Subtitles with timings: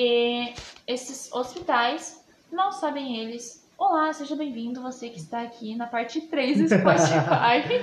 [0.00, 0.54] E
[0.86, 3.66] esses hospitais, não sabem eles.
[3.76, 7.82] Olá, seja bem-vindo, você que está aqui na parte 3 do Spotify.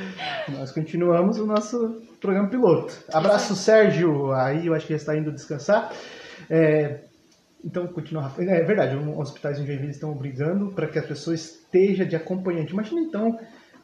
[0.58, 2.94] Nós continuamos o nosso programa piloto.
[3.12, 3.60] Abraço, Exato.
[3.60, 4.32] Sérgio.
[4.32, 5.92] Aí eu acho que ele está indo descansar.
[6.50, 7.02] É,
[7.62, 8.42] então, continua, Rafa.
[8.44, 12.72] É verdade, os hospitais em Joinville estão obrigando para que a pessoa esteja de acompanhante.
[12.72, 13.38] Imagina então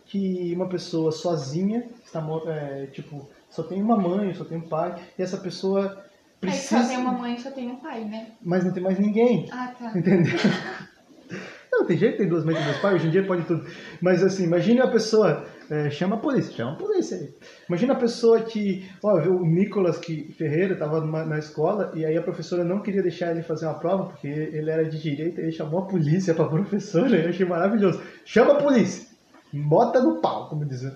[0.05, 4.95] que uma pessoa sozinha, está, é, tipo, só tem uma mãe, só tem um pai,
[5.19, 6.01] e essa pessoa
[6.41, 6.81] Aí precisa.
[6.81, 8.27] só tem uma mãe e só tem um pai, né?
[8.41, 9.47] Mas não tem mais ninguém.
[9.51, 9.91] Ah, tá.
[9.95, 10.33] Entendeu?
[11.71, 13.65] Não, tem jeito, tem duas mães, tem dois pais, hoje em dia pode tudo.
[14.01, 17.33] Mas assim, imagine a pessoa, é, chama a polícia, chama a polícia aí.
[17.69, 22.17] Imagina a pessoa que, ó, viu, o Nicolas que, Ferreira estava na escola e aí
[22.17, 25.45] a professora não queria deixar ele fazer uma prova porque ele era de direita e
[25.45, 28.01] ele chamou a polícia pra professora, eu achei maravilhoso.
[28.25, 29.07] Chama a polícia,
[29.53, 30.93] bota no pau, como dizer.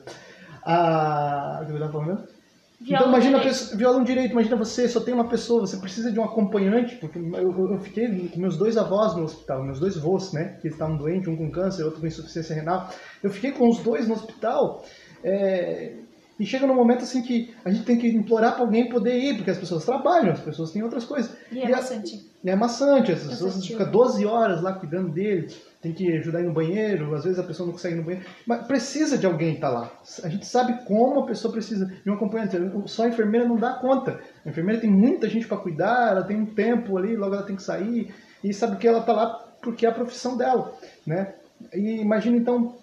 [0.63, 2.34] Ah, o que eu tava falando?
[2.81, 6.19] Então imagina pessoa, viola um direito, imagina você, só tem uma pessoa, você precisa de
[6.19, 9.97] um acompanhante, porque eu, eu- eu fiquei com meus dois avós no hospital, meus dois
[9.97, 12.89] avós, né, que estavam doentes, um com câncer, outro com insuficiência renal.
[13.23, 14.83] Eu fiquei com os dois no hospital,
[15.23, 15.93] é,
[16.39, 19.35] e chega num momento assim que a gente tem que implorar para alguém poder ir,
[19.35, 21.31] porque as pessoas trabalham, as pessoas têm outras coisas.
[21.51, 22.25] E é E a- bastante.
[22.43, 25.47] e é maçante, as pessoas ficam 12 horas lá cuidando dele,
[25.81, 28.65] tem que ajudar no banheiro, às vezes a pessoa não consegue ir no banheiro, mas
[28.65, 29.91] precisa de alguém estar lá.
[30.23, 33.73] A gente sabe como a pessoa precisa de um acompanhante, só a enfermeira não dá
[33.73, 34.19] conta.
[34.45, 37.55] A enfermeira tem muita gente para cuidar, ela tem um tempo ali, logo ela tem
[37.55, 39.27] que sair, e sabe que ela está lá
[39.61, 40.73] porque é a profissão dela,
[41.07, 41.33] né?
[41.73, 42.75] E imagina então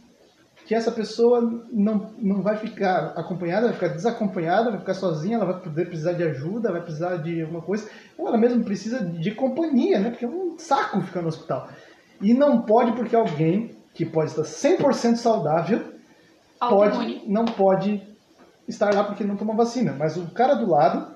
[0.72, 1.38] que essa pessoa
[1.70, 6.14] não, não vai ficar acompanhada, vai ficar desacompanhada, vai ficar sozinha, ela vai poder precisar
[6.14, 10.08] de ajuda, vai precisar de alguma coisa, ou ela mesmo precisa de companhia, né?
[10.08, 11.68] Porque é um saco ficar no hospital.
[12.22, 15.92] E não pode porque alguém que pode estar 100% saudável
[16.58, 18.02] pode, não pode
[18.66, 19.92] estar lá porque não tomou vacina.
[19.92, 21.14] Mas o cara do lado,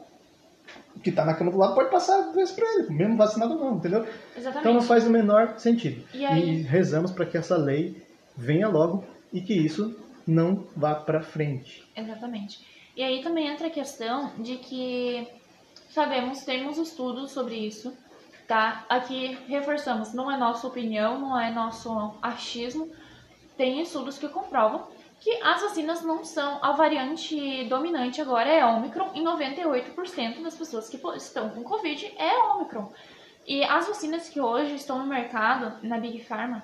[1.02, 3.76] que está na cama do lado, pode passar doença para ele, mesmo vacinado ou não,
[3.78, 4.04] entendeu?
[4.36, 4.58] Exatamente.
[4.58, 6.04] Então não faz o menor sentido.
[6.12, 6.60] E aí?
[6.60, 8.04] rezamos para que essa lei
[8.36, 9.96] venha logo e que isso
[10.26, 11.86] não vá para frente.
[11.94, 12.64] Exatamente.
[12.96, 15.28] E aí também entra a questão de que
[15.90, 17.96] sabemos, temos estudos sobre isso,
[18.48, 18.84] tá?
[18.88, 22.90] Aqui reforçamos, não é nossa opinião, não é nosso achismo.
[23.56, 24.88] Tem estudos que comprovam
[25.20, 30.88] que as vacinas não são a variante dominante agora é Omicron e 98% das pessoas
[30.88, 32.92] que estão com Covid é Omicron.
[33.46, 36.62] E as vacinas que hoje estão no mercado, na Big Pharma,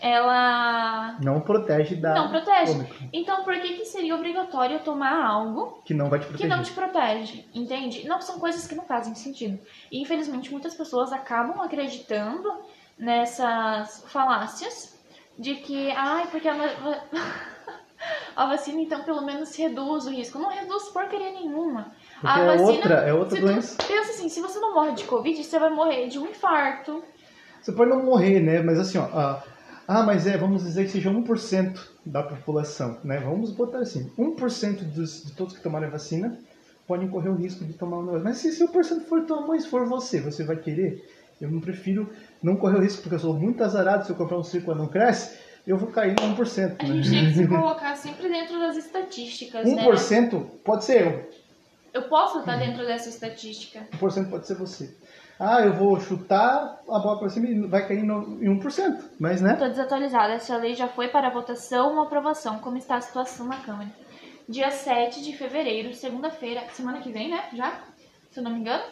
[0.00, 2.72] ela Não protege da não protege.
[2.72, 6.56] Ômicron, Então, por que, que seria obrigatório tomar algo que não vai te que proteger.
[6.56, 7.44] não te protege?
[7.54, 8.06] Entende?
[8.06, 9.58] Não são coisas que não fazem sentido.
[9.90, 12.50] E, infelizmente, muitas pessoas acabam acreditando
[12.98, 14.98] nessas falácias
[15.38, 17.02] de que, ai, porque a, va-
[18.36, 20.38] a vacina, então, pelo menos reduz o risco.
[20.38, 21.92] Não reduz porcaria nenhuma.
[22.20, 23.76] Porque a é vacina, outra, é outra doença.
[23.86, 27.02] pensa assim, se você não morre de Covid, você vai morrer de um infarto.
[27.60, 28.60] Você pode não morrer, né?
[28.62, 29.04] Mas assim, ó.
[29.12, 29.42] ah,
[29.88, 33.18] ah, mas é, vamos dizer que seja 1% da população, né?
[33.20, 36.38] Vamos botar assim: 1% dos, de todos que tomarem a vacina
[36.86, 38.24] podem correr o risco de tomar um negócio.
[38.24, 41.02] Mas se, se 1% for tua mãe, se for você, você vai querer?
[41.40, 42.12] Eu não prefiro
[42.42, 44.04] não correr o risco, porque eu sou muito azarado.
[44.04, 46.76] Se eu comprar um e não cresce, eu vou cair no 1%.
[46.78, 46.94] A né?
[46.94, 49.86] gente tem que se colocar sempre dentro das estatísticas, né?
[49.86, 51.30] 1% pode ser eu.
[51.94, 53.86] Eu posso estar dentro dessa estatística.
[53.98, 54.94] 1% pode ser você.
[55.40, 59.04] Ah, eu vou chutar a bola pra cima e vai cair no, em 1%.
[59.20, 59.52] Mas, né?
[59.52, 60.32] Estou desatualizada.
[60.32, 62.58] Essa lei já foi para votação ou aprovação.
[62.58, 63.88] Como está a situação na Câmara?
[64.48, 67.44] Dia 7 de fevereiro, segunda-feira, semana que vem, né?
[67.52, 67.80] Já?
[68.30, 68.82] Se eu não me engano.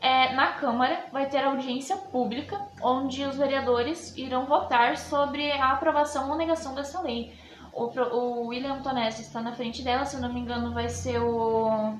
[0.00, 6.30] É, na Câmara vai ter audiência pública, onde os vereadores irão votar sobre a aprovação
[6.30, 7.32] ou negação dessa lei.
[7.72, 11.20] O, o William Tonesi está na frente dela, se eu não me engano, vai ser
[11.20, 11.94] o,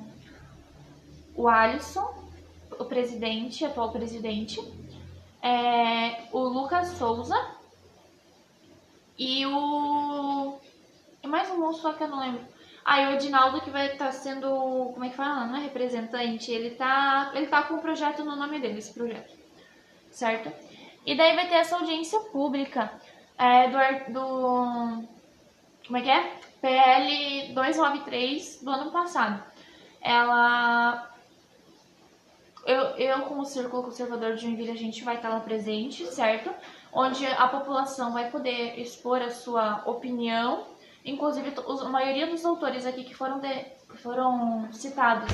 [1.34, 2.23] o Alisson,
[2.78, 4.60] o presidente, atual presidente.
[5.42, 7.36] É, o Lucas Souza
[9.18, 10.58] e o.
[11.22, 12.44] E mais um moço só que eu não lembro.
[12.84, 14.48] Ah, o Edinaldo que vai estar sendo.
[14.92, 15.46] Como é que fala?
[15.46, 16.50] Não é representante.
[16.50, 17.32] Ele tá.
[17.34, 19.34] Ele tá com o projeto no nome dele, esse projeto.
[20.10, 20.52] Certo?
[21.06, 22.92] E daí vai ter essa audiência pública
[23.38, 25.04] é, do, do.
[25.86, 26.40] Como é que é?
[26.60, 29.42] PL 293 do ano passado.
[30.00, 31.13] Ela
[32.66, 36.50] eu, eu, como Círculo Conservador de Joinville, a gente vai estar lá presente, certo?
[36.92, 40.66] Onde a população vai poder expor a sua opinião.
[41.04, 41.52] Inclusive,
[41.82, 43.66] a maioria dos autores aqui que foram, de-
[43.96, 45.30] foram citados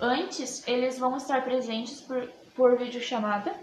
[0.00, 3.54] antes, eles vão estar presentes por, por videochamada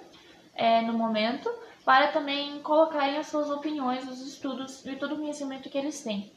[0.54, 1.50] é, no momento,
[1.83, 6.31] para também colocarem as suas opiniões, os estudos e todo o conhecimento que eles têm.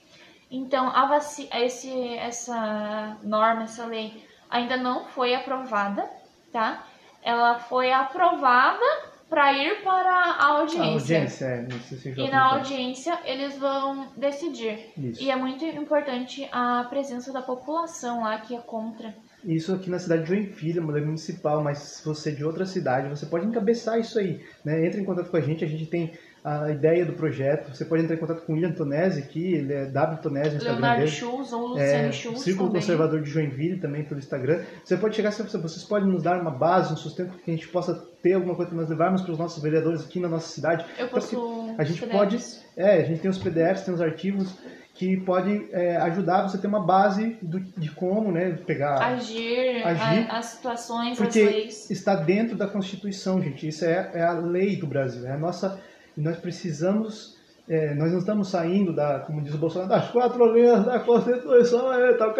[0.50, 1.20] Então, a
[1.60, 6.08] esse, essa norma, essa lei, ainda não foi aprovada,
[6.54, 6.86] tá?
[7.24, 8.84] ela foi aprovada
[9.28, 10.84] para ir para a A audiência.
[11.18, 11.70] audiência, é.
[11.80, 14.92] Se E na audiência eles vão decidir.
[14.96, 15.22] Isso.
[15.22, 19.14] E é muito importante a presença da população lá que é contra.
[19.42, 22.64] Isso aqui na cidade de Joinville, uma lei municipal, mas se você é de outra
[22.64, 24.44] cidade, você pode encabeçar isso aí.
[24.64, 24.86] Né?
[24.86, 26.12] Entre em contato com a gente, a gente tem
[26.44, 27.74] a ideia do projeto.
[27.74, 30.56] Você pode entrar em contato com o William Tonese aqui, ele é W Tonese no
[30.56, 31.10] Instagram Leonardo dele.
[31.10, 32.82] Schultz ou É, Luciano Schultz Círculo também.
[32.82, 34.60] Conservador de Joinville também pelo Instagram.
[34.84, 37.94] Você pode chegar, vocês podem nos dar uma base, um sustento que a gente possa
[38.22, 40.84] ter alguma coisa para nós levarmos para os nossos vereadores aqui na nossa cidade.
[40.98, 41.74] Eu Porque posso.
[41.78, 42.18] a gente PDFs.
[42.18, 42.38] pode,
[42.76, 44.54] é, a gente tem os PDFs, tem os arquivos
[44.94, 49.82] que pode é, ajudar você a ter uma base do- de como, né, pegar agir,
[49.84, 50.30] Agir.
[50.30, 51.90] a- as situações, porque as leis.
[51.90, 53.66] está dentro da Constituição, gente.
[53.66, 55.26] Isso é, é a lei do Brasil.
[55.26, 55.80] É a nossa.
[56.16, 57.36] E Nós precisamos.
[57.68, 61.92] é, nós não estamos saindo da, como diz o Bolsonaro, das quatro linhas da Constituição,
[61.92, 62.32] é, tá?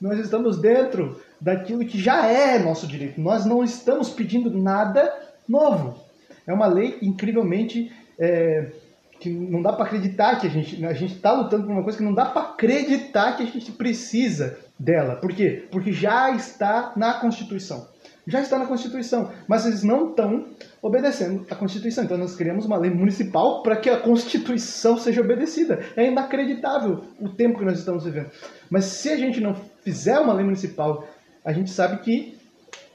[0.00, 3.20] Nós estamos dentro daquilo que já é nosso direito.
[3.20, 5.12] Nós não estamos pedindo nada
[5.48, 6.02] novo.
[6.46, 8.70] É uma lei incrivelmente é,
[9.20, 11.98] que não dá para acreditar que a gente a gente está lutando por uma coisa
[11.98, 15.16] que não dá para acreditar que a gente precisa dela.
[15.16, 15.66] Por quê?
[15.70, 17.86] Porque já está na Constituição.
[18.26, 20.46] Já está na Constituição, mas eles não estão
[20.80, 22.04] obedecendo a Constituição.
[22.04, 25.80] Então nós criamos uma lei municipal para que a Constituição seja obedecida.
[25.96, 28.30] É inacreditável o tempo que nós estamos vivendo.
[28.70, 31.06] Mas se a gente não fizer uma lei municipal,
[31.44, 32.38] a gente sabe que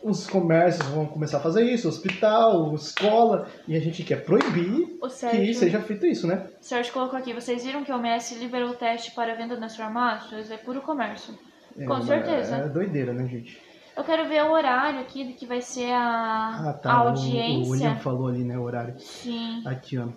[0.01, 5.07] os comércios vão começar a fazer isso, hospital, escola, e a gente quer proibir O
[5.07, 6.47] que Sérgio, seja feito isso, né?
[6.59, 9.75] o Sérgio colocou aqui, vocês viram que o OMS liberou o teste para venda nas
[9.75, 10.49] farmácias?
[10.49, 11.37] É puro comércio.
[11.85, 12.55] Com É, certeza.
[12.55, 13.61] É doideira, né, gente?
[13.99, 16.91] Eu quero ver o horário aqui de que vai ser a, Ah, tá.
[16.93, 17.67] a o- audiência.
[17.67, 18.93] O, William falou ali, né, o horário.
[18.97, 19.61] Sim.
[19.65, 20.07] Aqui, ó.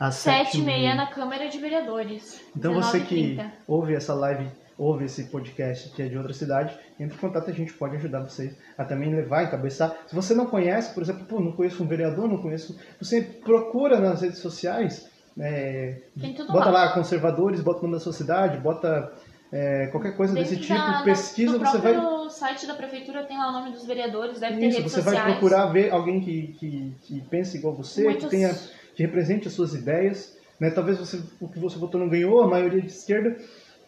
[0.00, 2.40] Às Sete e meia na Câmara de Vereadores.
[2.56, 3.50] Então você que 19h30.
[3.68, 4.48] ouve essa live,
[4.78, 8.20] ouve esse podcast que é de outra cidade, entre em contato, a gente pode ajudar
[8.20, 9.94] vocês a também levar, encabeçar.
[10.06, 13.98] Se você não conhece, por exemplo, pô, não conheço um vereador, não conheço, você procura
[14.00, 16.84] nas redes sociais, é, Tem tudo bota lá.
[16.86, 19.12] lá conservadores, bota o nome da sua cidade, bota
[19.52, 21.94] é, qualquer coisa desse tipo, da- pesquisa, você vai
[22.36, 25.14] site da prefeitura tem lá o nome dos vereadores, deve ter Isso, redes você vai
[25.14, 25.32] sociais.
[25.38, 28.54] procurar ver alguém que, que, que pense igual você, Muitos- que tenha
[28.94, 30.36] que represente as suas ideias.
[30.60, 30.70] Né?
[30.70, 33.36] Talvez você, o que você votou não ganhou, a maioria de esquerda,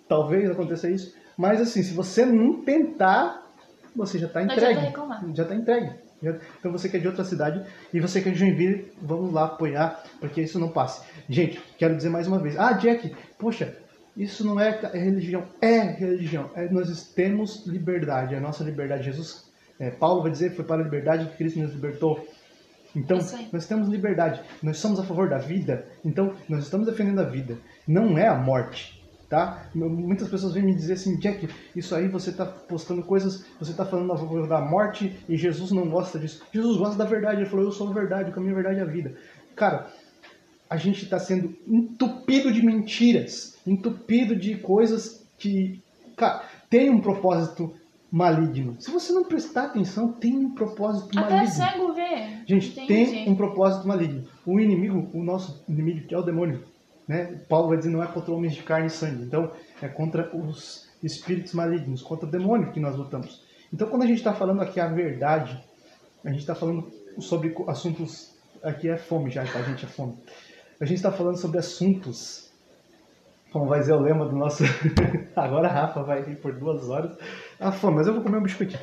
[0.08, 1.14] talvez aconteça isso.
[1.36, 3.46] Mas assim, se você não tentar,
[3.96, 4.92] você já está Não entregue.
[5.34, 5.92] Já está entregue.
[6.58, 7.64] Então você que é de outra cidade
[7.94, 11.06] e você que é de Joinville, vamos lá apoiar para que isso não passe.
[11.28, 12.58] Gente, quero dizer mais uma vez.
[12.58, 13.76] Ah, Jack, poxa,
[14.18, 15.44] isso não é, é religião.
[15.60, 16.50] É religião.
[16.56, 18.34] É, nós temos liberdade.
[18.34, 19.04] É a nossa liberdade.
[19.04, 19.48] Jesus,
[19.78, 22.26] é, Paulo vai dizer, foi para a liberdade que Cristo nos libertou.
[22.96, 23.18] Então,
[23.52, 24.42] nós temos liberdade.
[24.60, 25.86] Nós somos a favor da vida.
[26.04, 27.58] Então, nós estamos defendendo a vida.
[27.86, 28.98] Não é a morte.
[29.28, 29.68] Tá?
[29.74, 33.84] Muitas pessoas vêm me dizer assim, Jack, isso aí você está postando coisas, você está
[33.84, 36.42] falando a favor da morte e Jesus não gosta disso.
[36.50, 38.82] Jesus gosta da verdade, ele falou, eu sou a verdade, o caminho, a verdade é
[38.82, 39.14] a vida.
[39.54, 39.90] Cara,
[40.68, 45.82] a gente está sendo entupido de mentiras, entupido de coisas que,
[46.16, 47.72] cara, tem um propósito
[48.10, 48.76] maligno.
[48.80, 51.54] Se você não prestar atenção, tem um propósito Até maligno.
[51.54, 52.44] cego vê.
[52.46, 52.86] Gente, Entende?
[52.86, 54.24] tem um propósito maligno.
[54.46, 56.64] O inimigo, o nosso inimigo, que é o demônio,
[57.06, 57.40] né?
[57.48, 59.24] Paulo vai dizer não é contra homens de carne e sangue.
[59.24, 63.42] Então, é contra os espíritos malignos, contra o demônio que nós lutamos.
[63.72, 65.62] Então, quando a gente está falando aqui a verdade,
[66.24, 68.34] a gente está falando sobre assuntos.
[68.62, 69.84] Aqui é fome já, tá, gente?
[69.84, 70.14] É fome.
[70.80, 72.47] A gente está falando sobre assuntos.
[73.52, 74.62] Como vai dizer o lema do nosso.
[75.34, 77.12] Agora a Rafa vai rir por duas horas.
[77.58, 78.80] A fome, mas eu vou comer um biscoitinho.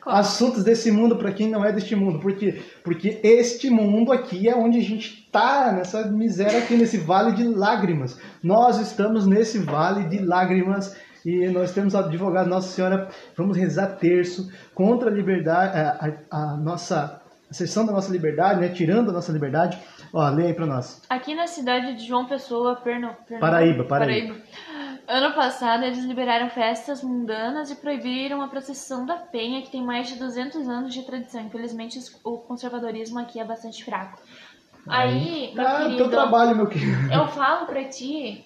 [0.00, 0.16] Come.
[0.16, 2.18] Assuntos desse mundo para quem não é deste mundo.
[2.20, 2.62] Por quê?
[2.84, 7.44] Porque este mundo aqui é onde a gente está, nessa miséria aqui, nesse vale de
[7.44, 8.18] lágrimas.
[8.42, 13.08] Nós estamos nesse vale de lágrimas e nós temos advogado Nossa Senhora.
[13.36, 18.60] Vamos rezar terço contra a liberdade, a, a- a nossa a sessão da nossa liberdade,
[18.60, 18.68] né?
[18.70, 19.78] Tirando a nossa liberdade.
[20.12, 21.02] Ó, lê aí para nós.
[21.08, 23.14] Aqui na cidade de João Pessoa, Perno...
[23.26, 24.36] Perno- Paraíba, Paraíba.
[25.08, 30.08] Ano passado, eles liberaram festas mundanas e proibiram a procissão da Penha, que tem mais
[30.08, 31.40] de 200 anos de tradição.
[31.42, 34.18] Infelizmente, o conservadorismo aqui é bastante fraco.
[34.88, 37.12] Aí, meu Ah, querido, teu trabalho, meu querido.
[37.12, 38.44] eu falo pra ti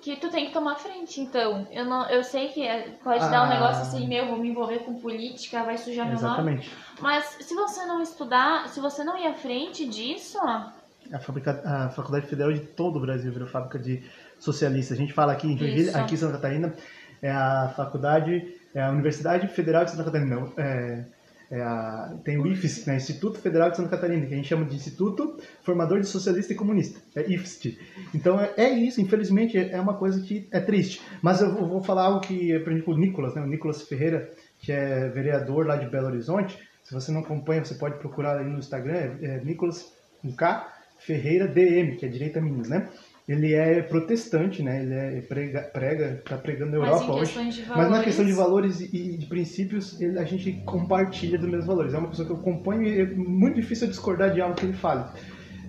[0.00, 1.66] que tu tem que tomar frente, então.
[1.70, 3.54] Eu, não, eu sei que é- pode dar um Ah.
[3.54, 6.26] negócio assim, meu, vou me envolver com política, vai sujar meu nome.
[6.26, 6.70] Exatamente.
[7.00, 10.66] Mas se você não estudar, se você não ir à frente disso, ó,
[11.12, 14.02] A, fabrica- a Faculdade Federal de todo o Brasil virou fábrica de
[14.38, 14.96] socialistas.
[14.96, 15.98] A gente fala aqui em Joinville, Isso.
[15.98, 16.74] aqui em Santa Catarina,
[17.22, 20.36] é a faculdade, é a Universidade Federal de Santa Catarina.
[20.36, 21.04] Não, é,
[21.50, 22.96] é a, tem o IFSC, né?
[22.96, 26.56] Instituto Federal de Santa Catarina, que a gente chama de Instituto Formador de Socialista e
[26.56, 27.00] Comunista.
[27.14, 27.78] É IFSC.
[28.14, 31.00] Então é, é isso, infelizmente, é uma coisa que é triste.
[31.22, 33.42] Mas eu vou, falar algo que aprendi com o Nicolas, né?
[33.42, 37.74] O Nicolas Ferreira, que é vereador lá de Belo Horizonte, Se você não acompanha, você
[37.74, 40.73] pode procurar aí no Instagram, é, é Nicolas com K,
[41.06, 42.88] Ferreira DM, que é direita Minas, né?
[43.26, 44.82] Ele é protestante, né?
[44.82, 47.64] Ele é prega, prega tá pregando na Europa hoje.
[47.68, 51.94] Mas na questão de valores e de princípios, ele, a gente compartilha dos mesmos valores.
[51.94, 54.74] É uma pessoa que eu acompanho e é muito difícil discordar de algo que ele
[54.74, 55.14] fala.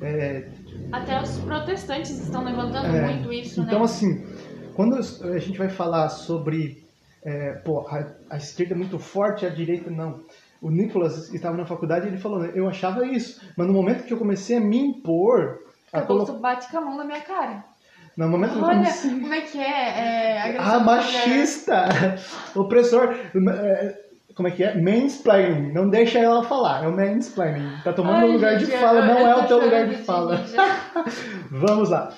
[0.02, 0.50] É...
[0.92, 3.14] Até os protestantes estão levantando é...
[3.14, 3.86] muito isso, então, né?
[3.86, 4.26] assim,
[4.74, 6.86] quando a gente vai falar sobre
[7.26, 10.22] é, pô, a, a, esquerda é muito forte, a direita não.
[10.66, 14.04] O Nicolas estava na faculdade e ele falou, né, eu achava isso, mas no momento
[14.04, 15.60] que eu comecei a me impor...
[15.94, 16.40] Acabou colo...
[16.40, 17.64] bate com a mão na minha cara.
[18.18, 19.12] No momento Olha, comecei...
[19.12, 20.54] como é que é?
[20.54, 21.86] é ah, machista!
[22.60, 23.14] Opressor!
[23.14, 23.96] É,
[24.34, 24.76] como é que é?
[24.82, 25.72] Mansplaining.
[25.72, 26.84] Não deixa ela falar.
[26.84, 27.84] É o mansplaining.
[27.84, 30.44] Tá tomando o lugar de fala, não é o teu lugar de fala.
[31.52, 32.12] Vamos lá.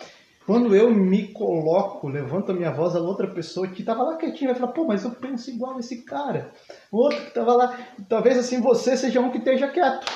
[0.47, 4.51] Quando eu me coloco, levanto a minha voz, a outra pessoa que estava lá quietinha
[4.51, 6.51] vai falar, pô, mas eu penso igual esse cara.
[6.89, 7.77] O outro que estava lá,
[8.07, 10.09] talvez assim você seja um que esteja quieto.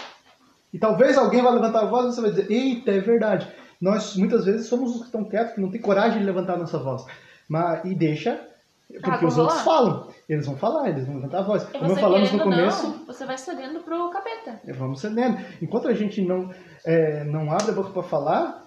[0.73, 3.45] E talvez alguém vai levantar a voz e você vai dizer, eita, é verdade.
[3.81, 6.59] Nós muitas vezes somos os que estão quietos, que não tem coragem de levantar a
[6.59, 7.05] nossa voz.
[7.49, 8.39] Mas, e deixa
[8.99, 10.07] porque ah, os outros falam.
[10.27, 11.63] Eles vão falar, eles vão levantar a voz.
[11.63, 12.87] Como falamos no começo.
[12.87, 14.59] Não, você vai cedendo pro capeta.
[14.75, 15.37] Vamos cedendo.
[15.61, 16.49] Enquanto a gente não,
[16.85, 18.63] é, não abre a boca para falar,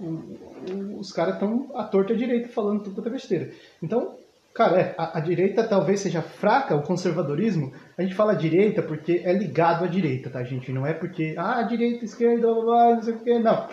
[0.99, 3.51] os caras estão à torta à direita falando tudo quanto é besteira.
[3.83, 4.17] Então,
[4.55, 7.73] cara, é, a, a, direita talvez seja fraca, o conservadorismo.
[7.99, 10.73] A gente fala direita porque é ligado à direita, tá, gente?
[10.73, 13.39] Não é porque, ah, direita, esquerda, blá, blá, não sei o quê.
[13.39, 13.69] Não.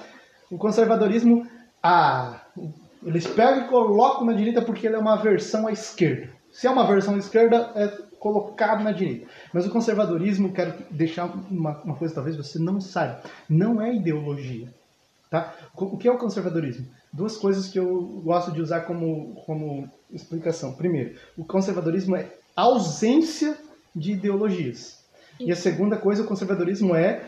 [0.49, 1.47] O conservadorismo,
[1.81, 2.41] ah,
[3.03, 6.40] eles pegam e colocam na direita porque ele é uma versão à esquerda.
[6.51, 7.87] Se é uma versão esquerda, é
[8.19, 9.27] colocado na direita.
[9.53, 14.67] Mas o conservadorismo, quero deixar uma, uma coisa talvez você não saiba, não é ideologia.
[15.29, 15.55] Tá?
[15.75, 16.85] O que é o conservadorismo?
[17.11, 20.73] Duas coisas que eu gosto de usar como, como explicação.
[20.73, 23.57] Primeiro, o conservadorismo é ausência
[23.95, 25.01] de ideologias.
[25.39, 27.25] E a segunda coisa, o conservadorismo é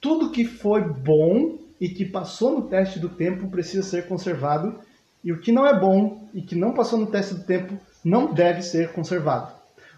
[0.00, 4.78] tudo que foi bom e que passou no teste do tempo precisa ser conservado
[5.24, 8.32] e o que não é bom e que não passou no teste do tempo não
[8.32, 9.52] deve ser conservado.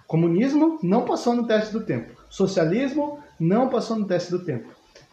[0.07, 2.21] Comunismo não passou no teste do tempo.
[2.29, 4.69] Socialismo não passou no teste do tempo.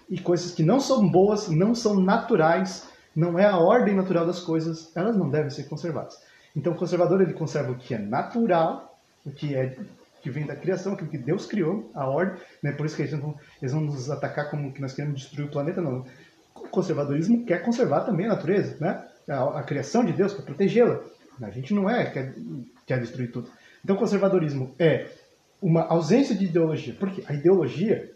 [0.10, 4.40] E coisas que não são boas, não são naturais, não é a ordem natural das
[4.40, 6.18] coisas, elas não devem ser conservadas.
[6.56, 9.78] Então o conservador ele conserva o que é natural, o que é
[10.22, 12.72] que vem da criação, aquilo que Deus criou, a ordem, né?
[12.72, 15.52] por isso que eles vão, eles vão nos atacar como que nós queremos destruir o
[15.52, 16.06] planeta, não.
[16.56, 19.06] O conservadorismo quer conservar também a natureza, né?
[19.30, 21.00] a, a criação de Deus, para protegê-la.
[21.42, 22.36] A gente não é, quer,
[22.86, 23.50] quer destruir tudo.
[23.84, 25.08] Então, conservadorismo é
[25.62, 26.96] uma ausência de ideologia.
[27.00, 28.12] Porque a ideologia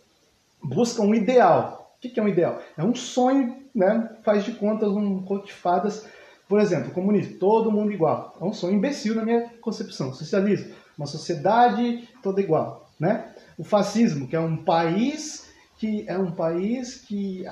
[0.61, 1.97] busca um ideal.
[1.97, 2.61] O que é um ideal?
[2.77, 4.09] É um sonho, né?
[4.23, 6.05] faz de contas, um conto de fadas.
[6.47, 8.35] Por exemplo, comunismo, todo mundo igual.
[8.39, 10.13] É um sonho imbecil na minha concepção.
[10.13, 12.89] Socialismo, uma sociedade toda igual.
[12.99, 13.33] Né?
[13.57, 17.45] O fascismo, que é um país que é um país que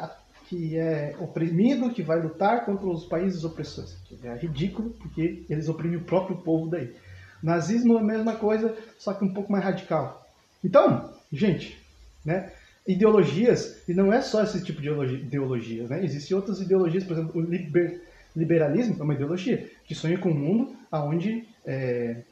[0.51, 3.95] que é oprimido, que vai lutar contra os países opressores.
[4.21, 6.93] É ridículo, porque eles oprimem o próprio povo daí.
[7.41, 10.29] Nazismo é a mesma coisa, só que um pouco mais radical.
[10.61, 11.81] Então, gente,
[12.25, 12.51] né,
[12.85, 16.03] ideologias, e não é só esse tipo de ideologia, né?
[16.03, 18.01] Existem outras ideologias, por exemplo, o liber,
[18.35, 22.23] liberalismo é uma ideologia que sonha com um mundo onde é,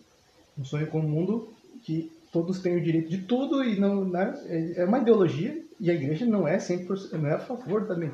[0.57, 4.33] um sonho com um mundo que todos têm o direito de tudo e não né,
[4.75, 8.11] é uma ideologia e a igreja não é 100%, não é a favor também.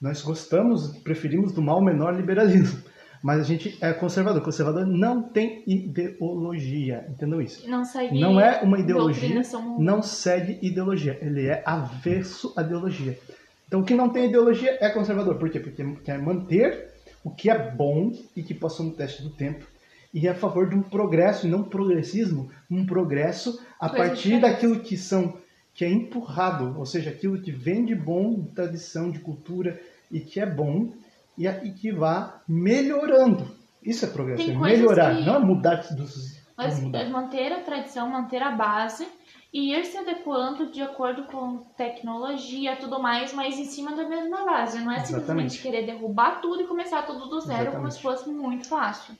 [0.00, 2.82] Nós gostamos, preferimos do mal menor liberalismo.
[3.22, 4.42] Mas a gente é conservador.
[4.42, 7.06] Conservador não tem ideologia.
[7.08, 7.68] Entendeu isso?
[7.68, 9.42] Não segue Não é uma ideologia.
[9.78, 11.18] Não segue ideologia.
[11.20, 13.18] Ele é avesso à ideologia.
[13.66, 15.36] Então, o que não tem ideologia é conservador.
[15.38, 15.58] Por quê?
[15.58, 16.88] Porque quer manter
[17.24, 19.66] o que é bom e que passou no teste do tempo.
[20.16, 24.40] E é a favor de um progresso, e não progressismo, um progresso a Coisa partir
[24.40, 25.36] daquilo que são
[25.74, 29.78] que é empurrado, ou seja, aquilo que vem de bom, de tradição, de cultura
[30.10, 30.90] e que é bom
[31.36, 33.46] e, e que vá melhorando.
[33.82, 35.26] Isso é progresso, é melhorar, que...
[35.26, 36.42] não é mudar dos.
[36.56, 37.10] Mas mudar.
[37.10, 39.06] manter a tradição, manter a base
[39.52, 44.08] e ir se adequando de acordo com tecnologia e tudo mais, mas em cima da
[44.08, 44.80] mesma base.
[44.80, 45.52] Não é Exatamente.
[45.52, 47.76] simplesmente querer derrubar tudo e começar tudo do zero Exatamente.
[47.76, 49.14] como se fosse muito fácil.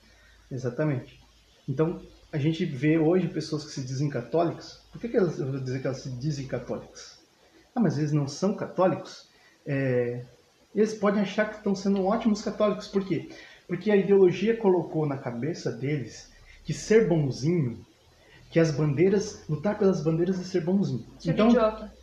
[0.49, 1.19] Exatamente.
[1.67, 2.01] Então,
[2.31, 4.81] a gente vê hoje pessoas que se dizem católicas.
[4.91, 7.19] Por que, que elas, eu vou dizer que elas se dizem católicas?
[7.75, 9.29] Ah, mas eles não são católicos?
[9.65, 10.23] É,
[10.73, 12.87] eles podem achar que estão sendo ótimos católicos.
[12.87, 13.29] Por quê?
[13.67, 16.31] Porque a ideologia colocou na cabeça deles
[16.63, 17.85] que ser bonzinho,
[18.49, 21.05] que as bandeiras, lutar pelas bandeiras é ser bonzinho.
[21.19, 21.93] Ser então, idiota.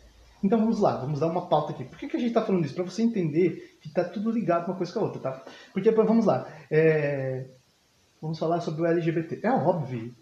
[0.43, 1.85] Então vamos lá, vamos dar uma pauta aqui.
[1.85, 2.75] Por que, que a gente está falando isso?
[2.75, 5.43] Para você entender que está tudo ligado uma coisa com a outra, tá?
[5.73, 7.45] Porque, vamos lá, é,
[8.21, 9.39] vamos falar sobre o LGBT.
[9.43, 10.13] É óbvio,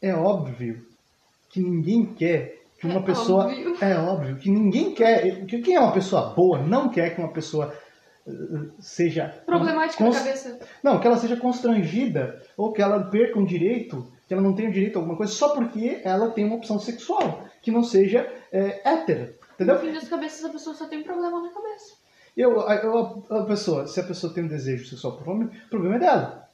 [0.00, 0.86] é óbvio
[1.48, 3.44] que ninguém quer que uma pessoa.
[3.44, 3.76] Óbvio.
[3.80, 5.44] É óbvio que ninguém quer.
[5.44, 7.74] Que quem é uma pessoa boa não quer que uma pessoa
[8.26, 8.32] eh,
[8.78, 9.42] seja.
[9.44, 10.58] Problemática na cabeça.
[10.82, 14.70] Não, que ela seja constrangida ou que ela perca um direito, que ela não tenha
[14.70, 18.80] direito a alguma coisa só porque ela tem uma opção sexual que não seja é,
[18.88, 19.34] hétera.
[19.58, 19.78] No Entendeu?
[19.78, 21.96] fim das cabeças, a pessoa só tem problema na cabeça.
[22.34, 22.74] Eu, a,
[23.40, 26.48] a pessoa, se a pessoa tem um desejo sexual por homem, o problema é dela.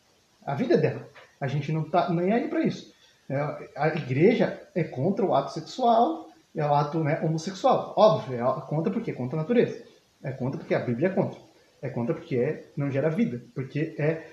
[0.46, 1.08] A vida é dela.
[1.40, 2.94] A gente não tá nem aí para isso.
[3.28, 3.36] É,
[3.76, 7.92] a igreja é contra o ato sexual, é o ato né, homossexual.
[7.96, 9.82] Óbvio, é contra porque é contra a natureza.
[10.22, 11.38] É contra porque a Bíblia é contra.
[11.82, 13.42] É contra porque é, não gera vida.
[13.54, 14.28] Porque é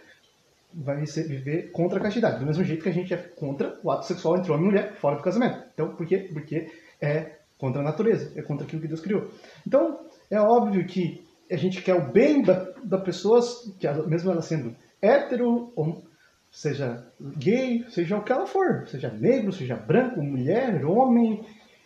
[0.73, 2.39] vai ser, viver contra a castidade.
[2.39, 4.95] Do mesmo jeito que a gente é contra o ato sexual entre homem e mulher
[4.95, 5.63] fora do casamento.
[5.73, 6.29] Então, por quê?
[6.31, 9.29] Porque é contra a natureza, é contra aquilo que Deus criou.
[9.65, 13.39] Então, é óbvio que a gente quer o bem da, da pessoa,
[13.79, 16.01] que mesmo ela sendo hétero, ou
[16.49, 17.05] seja
[17.37, 21.45] gay, seja o que ela for, seja negro, seja branco, mulher, homem,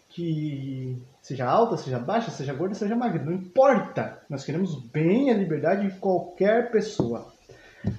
[0.09, 4.21] que seja alta, seja baixa, seja gorda, seja magra, não importa.
[4.29, 7.33] Nós queremos bem a liberdade de qualquer pessoa.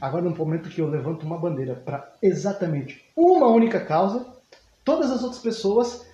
[0.00, 4.26] Agora, no momento que eu levanto uma bandeira para exatamente uma única causa,
[4.84, 6.06] todas as outras pessoas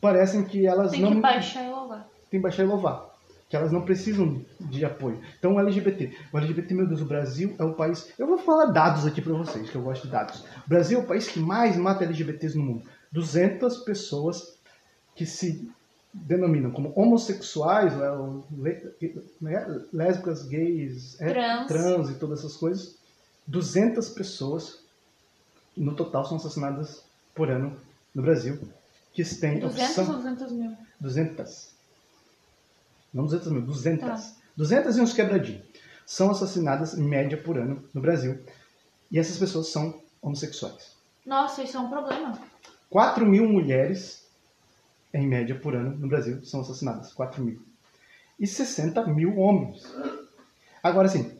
[0.00, 2.08] parecem que elas Tem não que baixar e louvar.
[2.30, 3.11] tem que baixar e louvar.
[3.52, 5.20] Que elas não precisam de apoio.
[5.38, 6.10] Então, o LGBT.
[6.32, 8.10] O LGBT, meu Deus, o Brasil é o país.
[8.18, 10.42] Eu vou falar dados aqui para vocês, que eu gosto de dados.
[10.64, 12.84] O Brasil é o país que mais mata LGBTs no mundo.
[13.12, 14.56] 200 pessoas
[15.14, 15.70] que se
[16.14, 18.08] denominam como homossexuais, né,
[19.38, 21.66] né, lésbicas, gays, é, Trans.
[21.68, 22.96] trans e todas essas coisas.
[23.46, 24.78] 200 pessoas
[25.76, 27.04] no total são assassinadas
[27.34, 27.76] por ano
[28.14, 28.58] no Brasil
[29.12, 30.06] que têm 200 opção.
[30.06, 30.76] ou 200 mil?
[30.98, 31.71] 200.
[33.12, 34.06] Não 200 mil, 200.
[34.06, 34.42] Tá.
[34.56, 35.62] 200 e uns quebradinhos.
[36.06, 38.42] São assassinadas em média por ano no Brasil.
[39.10, 40.96] E essas pessoas são homossexuais.
[41.24, 42.38] Nossa, isso é um problema.
[42.90, 44.26] 4 mil mulheres,
[45.12, 47.12] em média por ano, no Brasil, são assassinadas.
[47.12, 47.62] 4 mil.
[48.38, 49.82] E 60 mil homens.
[50.82, 51.38] Agora, assim,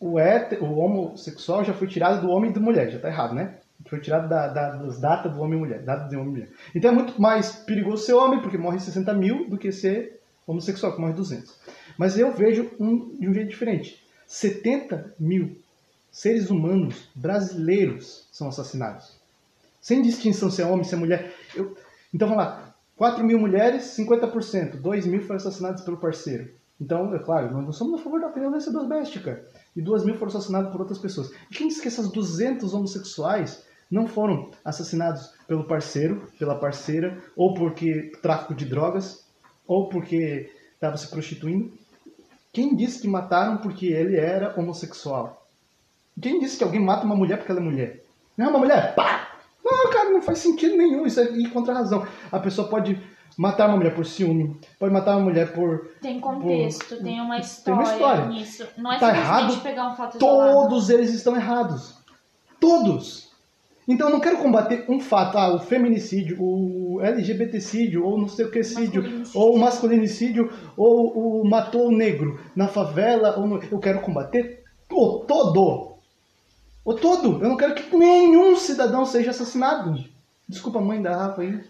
[0.00, 2.90] o, o homossexual já foi tirado do homem e da mulher.
[2.90, 3.58] Já tá errado, né?
[3.86, 5.82] Foi tirado da, da, das datas do homem e mulher.
[5.82, 6.50] Datas de homem e mulher.
[6.74, 10.94] Então é muito mais perigoso ser homem, porque morre 60 mil, do que ser homossexual,
[10.94, 11.54] que morre 200.
[11.98, 14.02] Mas eu vejo um, de um jeito diferente.
[14.26, 15.56] 70 mil
[16.10, 19.16] seres humanos brasileiros são assassinados.
[19.80, 21.34] Sem distinção se é homem, se é mulher.
[21.54, 21.76] Eu-
[22.14, 22.74] Então vamos lá.
[22.96, 24.76] 4 mil mulheres, 50%.
[24.76, 26.50] 2 mil foram assassinados pelo parceiro.
[26.80, 29.44] Então, é claro, nós somos a favor da violência doméstica.
[29.74, 31.30] E 2 mil foram assassinados por outras pessoas.
[31.50, 37.54] E quem diz que essas 200 homossexuais não foram assassinados pelo parceiro, pela parceira, ou
[37.54, 39.21] porque tráfico de drogas,
[39.72, 41.72] ou porque estava se prostituindo?
[42.52, 45.46] Quem disse que mataram porque ele era homossexual?
[46.20, 48.04] Quem disse que alguém mata uma mulher porque ela é mulher?
[48.36, 48.94] Não é uma mulher?
[48.94, 49.28] Pá!
[49.64, 51.06] Não, cara, não faz sentido nenhum.
[51.06, 52.06] Isso é ir contra a razão.
[52.30, 53.00] A pessoa pode
[53.38, 55.88] matar uma mulher por ciúme, pode matar uma mulher por.
[56.02, 58.26] Tem contexto, tem uma tem história, uma história.
[58.26, 58.66] nisso.
[58.76, 59.62] Não é Tá simplesmente errado?
[59.62, 60.52] pegar um fato isolado.
[60.52, 61.94] Todos eles estão errados.
[62.60, 63.31] Todos!
[63.92, 68.46] Então eu não quero combater um fato, ah, o feminicídio, o LGBTcídio, ou não sei
[68.46, 73.62] o que cídio, ou o masculinicídio, ou o matou o negro na favela, ou no...
[73.70, 75.92] eu quero combater o todo.
[76.82, 77.42] O todo.
[77.42, 80.02] Eu não quero que nenhum cidadão seja assassinado.
[80.48, 81.60] Desculpa a mãe da Rafa aí.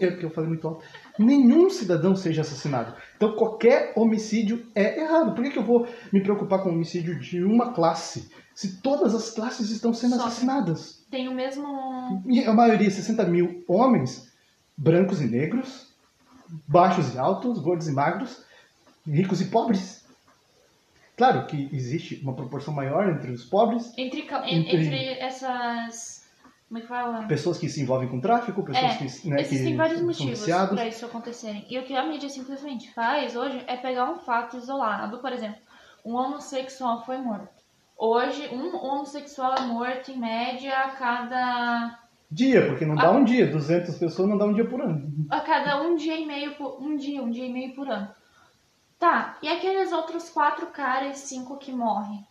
[0.00, 0.84] É que eu falei muito alto.
[1.18, 2.94] Nenhum cidadão seja assassinado.
[3.16, 5.34] Então qualquer homicídio é errado.
[5.34, 8.30] Por que, que eu vou me preocupar com o homicídio de uma classe?
[8.58, 11.06] Se todas as classes estão sendo assassinadas.
[11.08, 12.20] Tem o mesmo.
[12.26, 14.32] E a maioria, 60 mil homens,
[14.76, 15.86] brancos e negros,
[16.66, 18.42] baixos e altos, gordos e magros,
[19.06, 20.04] ricos e pobres.
[21.16, 26.24] Claro que existe uma proporção maior entre os pobres, Entre, Entre- entre essas.
[26.66, 27.28] Como é que fala?
[27.28, 30.44] pessoas que se envolvem com tráfico, pessoas É, que, né, Existem que vários são motivos
[30.44, 31.64] para isso acontecerem.
[31.70, 35.18] E o que a mídia simplesmente faz hoje é pegar um fato isolado.
[35.18, 35.60] Por exemplo,
[36.04, 37.57] um homossexual foi morto.
[37.98, 41.98] Hoje, um homossexual é morto em média a cada,
[42.30, 45.10] Dia, porque não dá um dia, 200 pessoas não dá um dia por ano.
[45.30, 48.08] a cada um dia e meio por, um dia, um dia e meio por ano.
[48.98, 52.26] Tá, e aqueles outros quatro caras, cinco que morrem?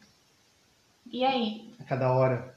[1.12, 1.74] E aí?
[1.80, 2.56] A cada hora.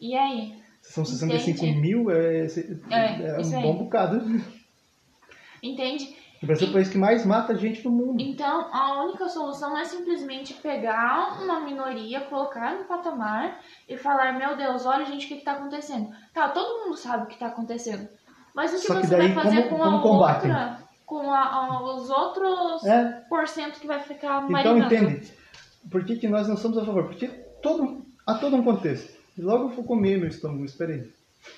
[0.00, 0.62] E aí?
[0.80, 1.80] São 65 Entendi.
[1.80, 2.46] mil, é,
[2.90, 4.22] É, é um bom bocado.
[5.62, 6.16] Entende?
[6.42, 8.20] O Brasil é o país que mais mata gente no mundo.
[8.20, 14.56] Então, a única solução é simplesmente pegar uma minoria, colocar no patamar e falar: Meu
[14.56, 16.08] Deus, olha, gente, o que, que tá acontecendo?
[16.34, 18.08] Tá, todo mundo sabe o que tá acontecendo.
[18.54, 20.50] Mas o que Só que você daí, vai fazer como- com a combatem?
[20.50, 24.94] outra, com a- a- os outros É, por cento que vai ficar Então marinando?
[24.94, 25.32] entende?
[25.90, 27.04] Por que, que nós não somos a favor?
[27.04, 27.28] Porque
[27.62, 29.16] todo, há todo um contexto.
[29.38, 31.10] E logo eu vou comer meu estômago, espera aí.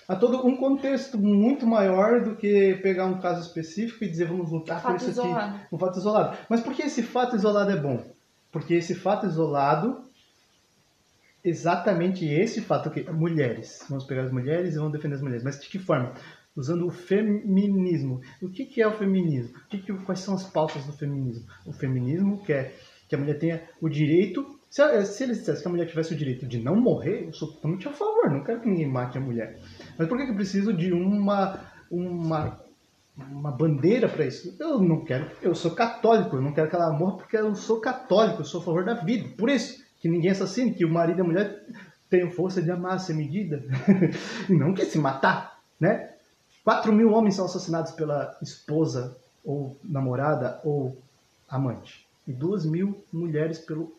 [0.09, 4.51] Há todo um contexto muito maior do que pegar um caso específico e dizer vamos
[4.51, 5.57] lutar Fato por isso isolado.
[5.57, 5.67] aqui.
[5.75, 6.39] Um fato isolado.
[6.49, 8.03] Mas por que esse fato isolado é bom?
[8.51, 10.05] Porque esse fato isolado,
[11.45, 15.45] exatamente esse fato que mulheres, vamos pegar as mulheres e vamos defender as mulheres.
[15.45, 16.15] Mas de que forma?
[16.57, 18.21] Usando o feminismo.
[18.41, 19.57] O que, que é o feminismo?
[19.59, 21.45] O que que- quais são as pautas do feminismo?
[21.67, 22.75] O feminismo quer
[23.09, 24.47] que a mulher tenha o direito.
[24.75, 27.47] Se, se eles dissessem que a mulher tivesse o direito de não morrer, eu sou
[27.47, 28.29] totalmente a favor.
[28.29, 29.61] Não quero que ninguém mate a mulher.
[29.97, 32.61] Mas por que, que eu preciso de uma, uma,
[33.17, 34.53] uma bandeira para isso?
[34.59, 35.31] Eu não quero.
[35.41, 36.35] Eu sou católico.
[36.35, 38.41] Eu não quero que ela morra porque eu sou católico.
[38.41, 39.29] Eu sou a favor da vida.
[39.39, 41.65] Por isso, que ninguém assassine, que o marido e a mulher
[42.11, 43.63] tenham força de amar sem medida.
[44.51, 46.15] e não que se matar, né?
[46.65, 50.99] 4 mil homens são assassinados pela esposa, ou namorada, ou
[51.49, 52.05] amante.
[52.27, 53.93] E 2 mil mulheres pelo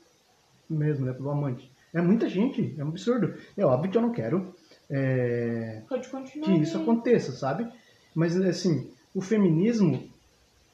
[0.70, 1.14] mesmo, né?
[1.14, 1.72] Pelo amante.
[1.94, 3.34] É muita gente, é um absurdo.
[3.56, 4.54] É óbvio que eu não quero
[4.90, 5.82] é,
[6.44, 7.68] que isso aconteça, sabe?
[8.14, 10.10] Mas, assim, o feminismo,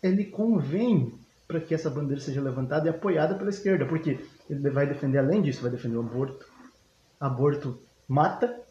[0.01, 1.13] ele convém
[1.47, 5.41] para que essa bandeira seja levantada e apoiada pela esquerda, porque ele vai defender, além
[5.41, 6.45] disso, vai defender o aborto.
[7.19, 8.62] Aborto mata,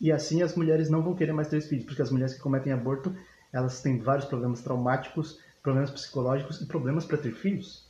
[0.00, 2.72] e assim as mulheres não vão querer mais ter filhos, porque as mulheres que cometem
[2.72, 3.14] aborto,
[3.52, 7.89] elas têm vários problemas traumáticos, problemas psicológicos e problemas para ter filhos.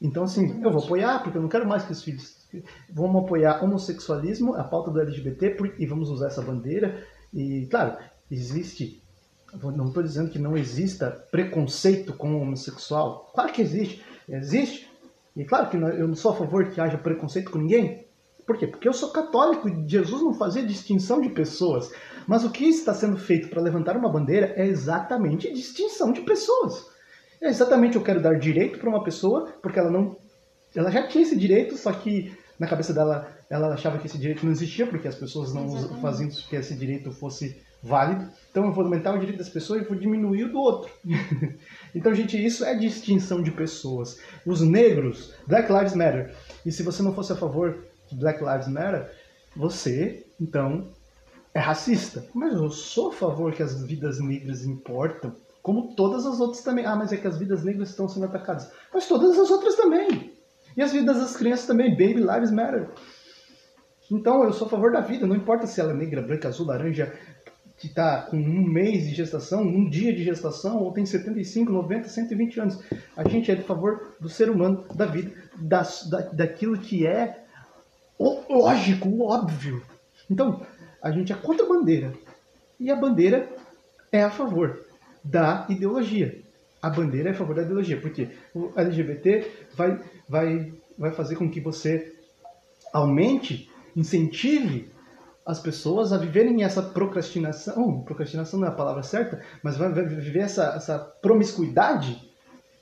[0.00, 2.36] Então, assim, eu vou apoiar, porque eu não quero mais que os filhos.
[2.90, 7.02] Vamos apoiar homossexualismo, a pauta do LGBT, e vamos usar essa bandeira.
[7.32, 7.96] E, claro,
[8.30, 9.02] existe.
[9.62, 13.30] Não estou dizendo que não exista preconceito com o homossexual.
[13.34, 14.04] Claro que existe.
[14.28, 14.90] Existe.
[15.34, 18.06] E claro que eu não sou a favor que haja preconceito com ninguém.
[18.46, 18.66] Por quê?
[18.66, 21.90] Porque eu sou católico e Jesus não fazia distinção de pessoas.
[22.26, 26.86] Mas o que está sendo feito para levantar uma bandeira é exatamente distinção de pessoas.
[27.40, 30.16] É exatamente eu quero dar direito para uma pessoa porque ela não
[30.74, 34.44] ela já tinha esse direito, só que na cabeça dela ela achava que esse direito
[34.44, 36.02] não existia porque as pessoas não Exatamente.
[36.02, 38.28] faziam que esse direito fosse válido.
[38.50, 40.90] Então eu vou aumentar o direito das pessoas e vou diminuir o do outro.
[41.94, 44.18] então, gente, isso é distinção de pessoas.
[44.44, 46.34] Os negros, Black Lives Matter.
[46.64, 49.10] E se você não fosse a favor de Black Lives Matter,
[49.54, 50.88] você, então,
[51.54, 52.24] é racista.
[52.34, 55.34] Mas eu sou a favor que as vidas negras importam,
[55.66, 56.86] como todas as outras também.
[56.86, 58.70] Ah, mas é que as vidas negras estão sendo atacadas.
[58.94, 60.32] Mas todas as outras também.
[60.76, 61.90] E as vidas das crianças também.
[61.90, 62.88] Baby Lives Matter.
[64.08, 66.68] Então eu sou a favor da vida, não importa se ela é negra, branca, azul,
[66.68, 67.12] laranja,
[67.76, 72.08] que está com um mês de gestação, um dia de gestação, ou tem 75, 90,
[72.10, 72.80] 120 anos.
[73.16, 77.42] A gente é a favor do ser humano, da vida, das, da, daquilo que é
[78.48, 79.82] lógico, óbvio.
[80.30, 80.64] Então,
[81.02, 82.12] a gente é contra a bandeira.
[82.78, 83.48] E a bandeira
[84.12, 84.85] é a favor
[85.26, 86.40] da ideologia.
[86.80, 91.50] A bandeira é a favor da ideologia, porque o LGBT vai, vai, vai fazer com
[91.50, 92.14] que você
[92.92, 94.88] aumente, incentive
[95.44, 98.02] as pessoas a viverem essa procrastinação.
[98.02, 102.20] Procrastinação não é a palavra certa, mas vai, viver essa, essa promiscuidade.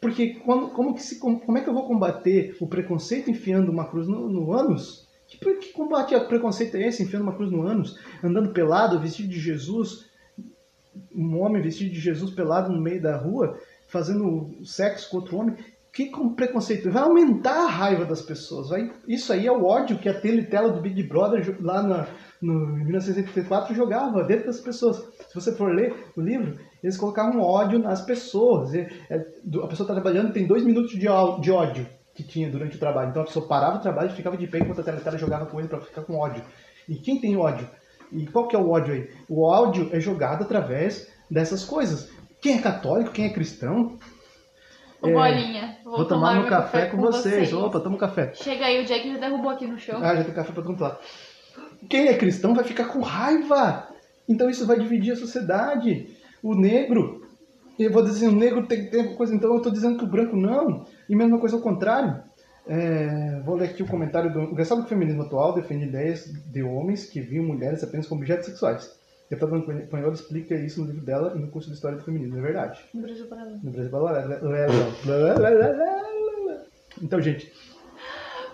[0.01, 3.71] Porque quando, como, que se, como, como é que eu vou combater o preconceito enfiando
[3.71, 5.07] uma cruz no, no ânus?
[5.27, 7.99] Que, que combate a preconceito é esse, enfiando uma cruz no ânus?
[8.23, 10.07] Andando pelado, vestido de Jesus?
[11.15, 15.57] Um homem vestido de Jesus pelado no meio da rua, fazendo sexo com outro homem?
[15.93, 16.91] Que preconceito?
[16.91, 18.69] Vai aumentar a raiva das pessoas.
[18.69, 22.09] Vai, isso aí é o ódio que a Teletela do Big Brother lá na,
[22.43, 24.97] no em 1984 jogava dentro das pessoas.
[25.29, 28.75] Se você for ler o livro, eles colocavam ódio nas pessoas.
[28.75, 31.07] É- a pessoa está trabalhando, tem dois minutos de,
[31.41, 33.11] de ódio que tinha durante o trabalho.
[33.11, 35.69] Então a pessoa parava o trabalho e ficava de pé enquanto a Teletela jogava ele
[35.69, 36.43] para ficar com ódio.
[36.89, 37.69] E quem tem ódio?
[38.15, 39.11] E qual que é o ódio aí?
[39.29, 42.11] O ódio é jogado através dessas coisas.
[42.41, 43.99] Quem é católico, quem é cristão,
[45.05, 47.53] Ô, É, Bolinha, vou, vou tomar um meu café, com vocês.
[47.53, 48.33] Opa, toma um café.
[48.35, 50.01] Chega aí, o Jack já derrubou aqui no chão.
[50.03, 50.99] Ah, já tem café pra todo lado.
[51.91, 53.89] Quem é cristão vai ficar com raiva.
[54.27, 56.17] Então isso vai dividir a sociedade.
[56.43, 57.23] O negro,
[57.79, 60.09] eu vou dizer, o negro tem que ter coisa, então eu estou dizendo que o
[60.09, 60.87] branco não.
[61.09, 62.23] E mesma coisa ao contrário.
[62.67, 64.41] É, vou ler aqui o comentário do.
[64.45, 68.47] O Gastado do Feminismo Atual defende ideias de homens que viam mulheres apenas como objetos
[68.47, 68.99] sexuais.
[69.31, 72.39] A deputada Espanhola explica isso no livro dela e no curso de História do Feminismo,
[72.39, 72.81] é verdade.
[73.63, 74.29] No Brasil Paralelo.
[74.45, 74.85] No Brasil.
[77.03, 77.53] Então, gente,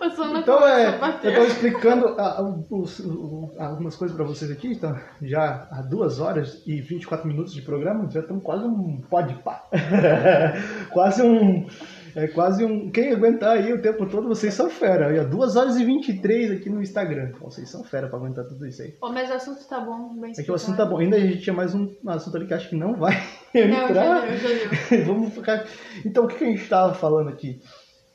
[0.01, 1.25] O sono então começou é, a bater.
[1.27, 6.19] eu estou explicando ah, os- o- algumas coisas para vocês aqui, então, já há duas
[6.19, 9.63] horas e 24 minutos de programa, já estamos quase um pode pá.
[10.91, 11.67] quase um.
[12.15, 12.91] É quase um.
[12.91, 15.07] Quem aguentar aí o tempo todo, vocês são fera.
[15.21, 17.31] Ó, 2 horas e 23 aqui no Instagram.
[17.39, 18.95] Vocês são fera para aguentar tudo isso aí.
[19.01, 20.97] Ô, mas o assunto tá bom, bem É que o assunto tá bom.
[20.99, 23.13] Ainda a gente tinha mais um assunto ali que acho que não vai
[23.53, 23.93] Não, entrar.
[23.93, 25.03] já deu, já.
[25.07, 25.65] Vamos ficar.
[26.05, 27.61] Então, o que que a gente estava falando aqui?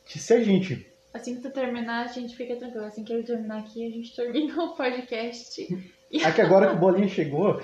[0.04, 2.85] Que se a gente Assim que tu terminar, a gente fica tranquilo.
[2.85, 5.66] Assim que ele terminar aqui, a gente termina o podcast
[6.24, 7.61] Aqui agora que o Bolinha chegou,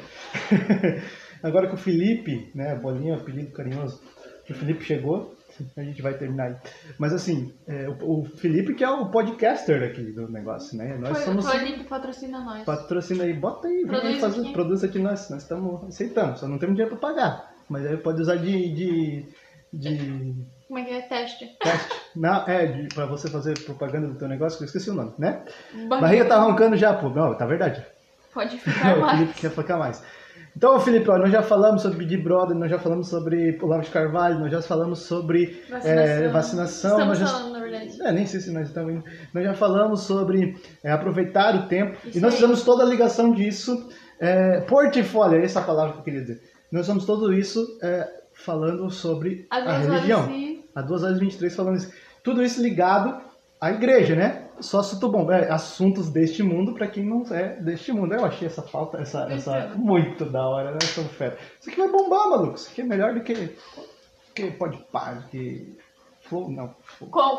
[1.42, 4.02] agora que o Felipe, né, Bolinha, apelido carinhoso,
[4.44, 5.34] que o Felipe chegou,
[5.76, 6.56] a gente vai terminar aí.
[6.98, 10.96] Mas assim, é, o, o Felipe que é o podcaster aqui do negócio, né?
[10.98, 11.46] Nós Foi, somos...
[11.46, 12.64] ali que patrocina nós.
[12.64, 14.52] Patrocina aí, bota aí, Produz fazer, aqui.
[14.52, 17.52] produz aqui nós, nós estamos aceitando, só não temos dinheiro para pagar.
[17.68, 19.26] Mas aí pode usar de, de,
[19.72, 20.34] de
[20.66, 21.00] Como é que é?
[21.02, 21.46] Teste.
[21.58, 22.00] teste.
[22.14, 25.12] Não, é, de, pra você fazer propaganda do teu negócio, que eu esqueci o nome,
[25.18, 25.42] né?
[25.72, 26.00] Barriga.
[26.00, 27.08] Barriga tá roncando já, pô.
[27.08, 27.84] Não, tá verdade.
[28.32, 29.18] Pode ficar o mais.
[29.18, 30.02] Felipe quer focar mais.
[30.56, 33.90] Então, Felipe, ó, nós já falamos sobre Big Brother, nós já falamos sobre Olavo de
[33.90, 36.90] Carvalho, nós já falamos sobre é, vacinação.
[37.00, 38.02] Estamos nós já- falando, na verdade.
[38.02, 39.04] é, nem sei se nós estamos indo.
[39.32, 42.40] Nós já falamos sobre é, aproveitar o tempo Isso e nós aí.
[42.40, 43.88] fizemos toda a ligação disso.
[44.20, 46.42] É, portfólio, é essa a palavra que eu queria dizer.
[46.70, 50.20] Nós fizemos tudo isso é, falando sobre a vezes religião.
[50.24, 51.92] assim, Há 2 horas e 23 falando isso.
[52.22, 53.20] Tudo isso ligado
[53.60, 54.41] à igreja, né?
[54.60, 55.30] Só assunto bom.
[55.32, 58.14] É, assuntos deste mundo para quem não é deste mundo.
[58.14, 60.78] Eu achei essa falta, essa, essa muito da hora, né?
[60.82, 61.36] São fera.
[61.60, 62.54] Isso aqui vai bombar, maluco.
[62.56, 63.56] Isso aqui é melhor do que,
[64.34, 65.76] que pode par, que
[66.22, 66.74] flow, não.
[66.82, 67.10] Flow.
[67.10, 67.36] con-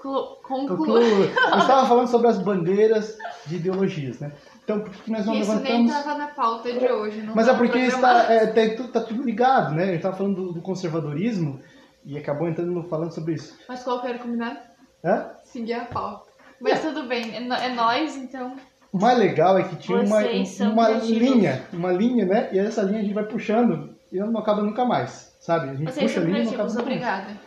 [0.00, 0.76] clu- Concluo.
[0.78, 1.26] Conclui.
[1.52, 3.16] Eu estava falando sobre as bandeiras
[3.46, 4.32] de ideologias, né?
[4.64, 5.92] Então, por que nós não Isso nem levantamos...
[5.92, 7.22] tava na pauta de hoje.
[7.22, 9.82] Não Mas é porque está, é, tem tudo- tá tudo ligado, né?
[9.82, 11.60] A gente estava falando do, do conservadorismo
[12.04, 13.56] e acabou entrando falando sobre isso.
[13.68, 14.71] Mas qual que era o combinado?
[15.04, 15.30] Hã?
[15.44, 16.30] Seguir a pauta.
[16.60, 18.56] Mas tudo bem, é, é nós, então.
[18.92, 22.48] O mais legal é que tinha uma, Vocês uma linha, uma linha, né?
[22.52, 25.70] E essa linha a gente vai puxando e não acaba nunca mais, sabe?
[25.70, 26.86] A gente Vocês puxa a linha e não acaba nunca mais.
[26.86, 27.40] obrigada.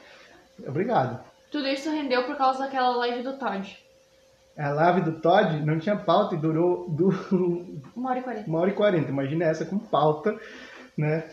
[0.68, 1.20] Obrigado.
[1.52, 3.78] Tudo isso rendeu por causa daquela live do Todd.
[4.58, 7.66] A live do Todd não tinha pauta e durou, durou
[7.96, 8.50] Uma hora e quarenta.
[8.50, 9.10] uma hora e quarenta.
[9.10, 10.36] Imagina essa com pauta,
[10.98, 11.26] né?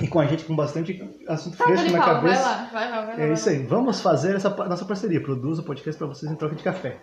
[0.00, 2.42] E com a gente com bastante assunto fresco na Dorival, vai cabeça.
[2.42, 3.22] lá, vai lá, vai lá.
[3.24, 3.62] É isso aí.
[3.62, 5.22] Vamos fazer essa nossa parceria.
[5.22, 6.98] Produza o podcast para vocês em troca de café.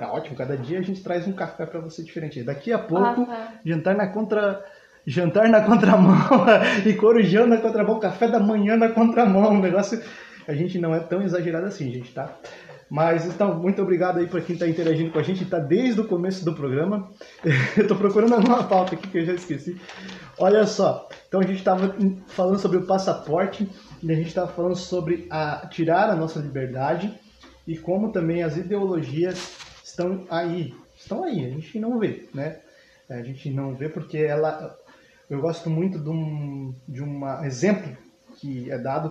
[0.00, 0.36] É ótimo.
[0.36, 2.42] Cada dia a gente traz um café para você diferente.
[2.42, 3.52] Daqui a pouco, Ah, tá.
[3.64, 4.64] jantar na contra...
[5.06, 6.16] Jantar na contramão
[6.86, 9.52] e corujão na contramão, café da manhã na contramão.
[9.52, 10.00] Um negócio.
[10.48, 12.30] A gente não é tão exagerado assim, gente, tá?
[12.90, 15.44] Mas então, muito obrigado aí para quem está interagindo com a gente.
[15.46, 17.10] Tá desde o começo do programa.
[17.76, 19.80] Eu tô procurando alguma pauta aqui que eu já esqueci.
[20.38, 21.08] Olha só.
[21.28, 21.94] Então a gente estava
[22.28, 23.68] falando sobre o passaporte
[24.02, 27.12] e a gente estava falando sobre a tirar a nossa liberdade
[27.66, 30.74] e como também as ideologias estão aí.
[30.96, 32.60] Estão aí, a gente não vê, né?
[33.08, 34.76] A gente não vê porque ela.
[35.28, 37.96] Eu gosto muito de um de uma exemplo
[38.36, 39.10] que é dado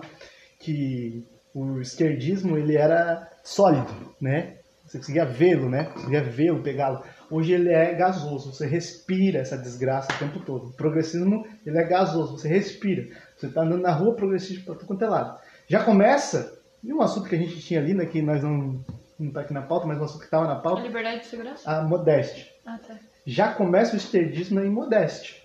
[0.58, 4.56] que o esquerdismo ele era sólido, né?
[4.86, 5.84] Você conseguia vê-lo, né?
[5.84, 7.02] Conseguia vê-lo, pegá-lo.
[7.30, 10.68] Hoje ele é gasoso, você respira essa desgraça o tempo todo.
[10.68, 13.06] O progressismo ele é gasoso, você respira.
[13.36, 15.38] Você está andando na rua progressista para tudo quanto é lado.
[15.68, 18.84] Já começa, e um assunto que a gente tinha ali, né, que nós não
[19.16, 21.26] não está aqui na pauta, mas um assunto que estava na A pauta, liberdade de
[21.26, 21.70] segurança?
[21.70, 22.46] a modéstia.
[22.66, 22.98] Ah, tá.
[23.24, 25.36] Já começa o esquerdismo em modéstia.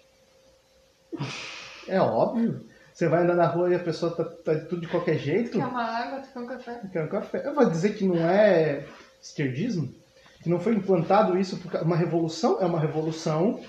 [1.87, 2.65] É óbvio.
[2.99, 5.57] Você vai andar na rua e a pessoa tá, tá tudo de qualquer jeito.
[5.57, 6.81] Quer uma água, tu quer um café?
[6.91, 7.47] Quer um café.
[7.47, 8.83] Eu vou dizer que não é
[9.21, 9.95] esquerdismo,
[10.43, 13.61] que não foi implantado isso porque uma revolução é uma revolução,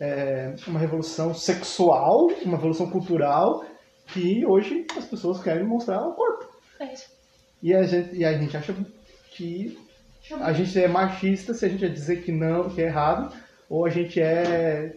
[0.00, 3.64] é uma revolução sexual, uma revolução cultural
[4.08, 6.52] que hoje as pessoas querem mostrar o corpo.
[6.80, 7.08] É isso.
[7.62, 8.74] E a gente, e a gente acha
[9.30, 9.78] que
[10.40, 13.32] a gente é machista se a gente vai dizer que não, que é errado,
[13.70, 14.96] ou a gente é.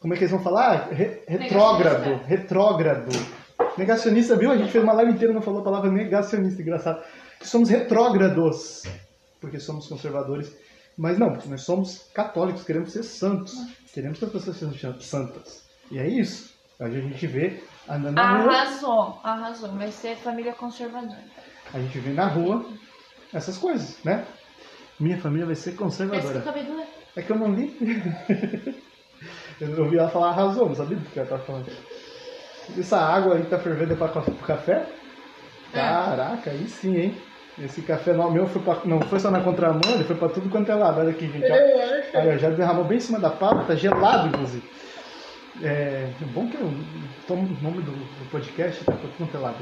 [0.00, 0.88] Como é que eles vão falar?
[0.92, 2.20] Re- retrógrado.
[2.24, 3.10] Retrógrado.
[3.76, 4.50] Negacionista, viu?
[4.50, 7.02] A gente fez uma live inteira e não falou a palavra negacionista, engraçado.
[7.42, 8.82] Somos retrógrados,
[9.40, 10.54] porque somos conservadores.
[10.96, 13.54] Mas não, nós somos católicos, queremos ser santos.
[13.92, 15.64] Queremos que as pessoas sejam santas.
[15.90, 16.52] E é isso.
[16.80, 18.52] Hoje a gente vê andando na rua.
[18.52, 19.72] Arrasou, arrasou.
[19.72, 21.22] Vai ser família conservadora.
[21.72, 22.64] A gente vê na rua
[23.32, 24.24] essas coisas, né?
[24.98, 26.42] Minha família vai ser conservadora.
[27.16, 27.76] É que eu não li.
[29.60, 31.66] eu ouvi ela falar arrasou, não sabia do que ela tava falando.
[32.78, 34.86] Essa água aí que tá fervendo é pra pro café?
[35.72, 37.16] Caraca, aí sim, hein?
[37.62, 40.48] Esse café não, meu foi pra, não foi só na contramão, ele foi pra tudo
[40.48, 41.00] quanto é lado.
[41.00, 41.44] Olha aqui, gente.
[41.50, 42.18] ó.
[42.18, 44.62] Olha, já derramou bem em cima da pala, tá gelado, inclusive.
[45.62, 46.72] É bom que eu
[47.26, 49.56] tomo o nome do, do podcast, tá pra tudo quanto é lado.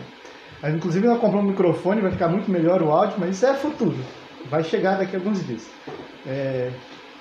[0.62, 3.54] Aí, inclusive, ela comprou um microfone, vai ficar muito melhor o áudio, mas isso é
[3.54, 3.96] futuro.
[4.50, 5.66] Vai chegar daqui a alguns dias.
[6.26, 6.70] É,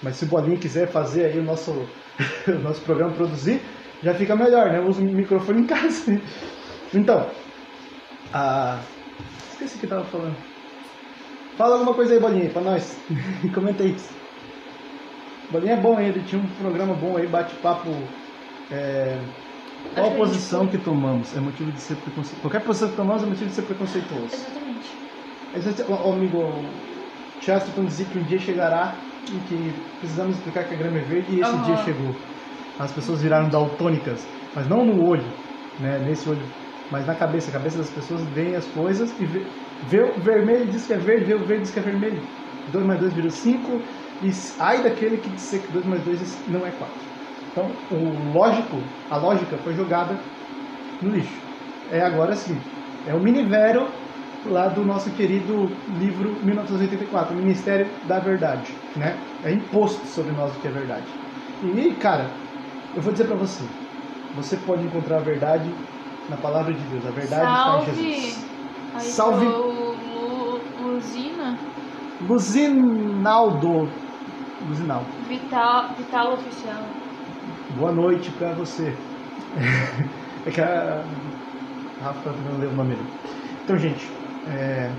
[0.06, 1.72] mas se o Bolinho quiser fazer aí o nosso,
[2.48, 3.62] o nosso programa produzir,
[4.04, 4.80] já fica melhor, né?
[4.80, 6.06] Eu uso o microfone em casa.
[6.94, 7.30] Então,
[8.34, 8.80] a...
[9.52, 10.38] esqueci o que eu tava falando.
[11.58, 13.00] Fala alguma coisa aí, Bolinha, pra nós.
[13.54, 13.96] Comenta aí.
[15.52, 17.90] Bolinha é bom, ele tinha um programa bom aí, bate-papo.
[18.70, 19.22] É...
[19.94, 22.42] Qual a posição que tomamos é motivo de ser preconceituoso?
[22.42, 24.34] Qualquer posição que tomamos é motivo de ser preconceituoso.
[24.36, 24.98] Exatamente.
[25.54, 26.74] Existe- O o amigo
[27.40, 31.36] Chesterton dizia que um dia chegará e que precisamos explicar que a grama é verde
[31.36, 31.64] e esse Aham.
[31.66, 32.22] dia chegou.
[32.78, 35.34] As pessoas viraram daltônicas, mas não no olho,
[35.80, 36.54] né, nesse olho,
[36.92, 37.50] mas na cabeça.
[37.50, 39.48] A cabeça das pessoas vê as coisas e vê,
[39.82, 41.84] vê o vermelho e diz que é verde, vê o verde e diz que é
[41.84, 42.28] vermelho.
[42.68, 43.84] 2 mais 2 vira 5
[44.22, 47.06] e ai daquele que disser que 2 mais 2 não é 4.
[47.52, 50.20] Então, o lógico, a lógica foi jogada
[51.02, 51.42] no lixo.
[51.90, 52.60] É agora sim.
[53.06, 53.94] É o Minivero
[54.44, 59.18] lá do nosso querido livro 1984, o Ministério da Verdade, né?
[59.44, 61.06] É imposto sobre nós o que é verdade.
[61.64, 62.30] E, cara,
[62.96, 63.64] eu vou dizer pra você,
[64.36, 65.70] você pode encontrar a verdade
[66.30, 67.06] na palavra de Deus.
[67.06, 68.04] A verdade está em Salve!
[68.04, 68.46] Jesus.
[68.96, 69.46] Aí Salve.
[69.46, 71.58] Lu, Luzina,
[72.28, 73.90] Luzinaldo.
[74.68, 75.08] Luzinaldo.
[75.28, 76.84] Vital, Vital Oficial.
[77.78, 78.94] Boa noite pra você.
[80.48, 81.02] É que a
[82.00, 83.08] Rafa não leu o nome dele.
[83.64, 84.06] Então, gente,
[84.48, 84.92] é,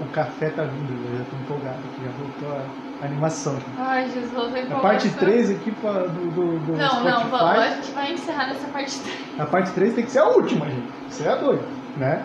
[0.00, 3.56] o café tá vindo, eu já tô empolgado aqui, já voltou a animação.
[3.78, 4.32] Ai, Jesus,
[4.70, 7.30] eu A parte 3 aqui pra- do, do, do Não, não, Spotify.
[7.30, 9.40] vamos, a gente vai encerrar nessa parte 3.
[9.40, 10.88] A parte 3 tem que ser a última, gente.
[11.08, 11.64] Você é doido,
[11.96, 12.24] né?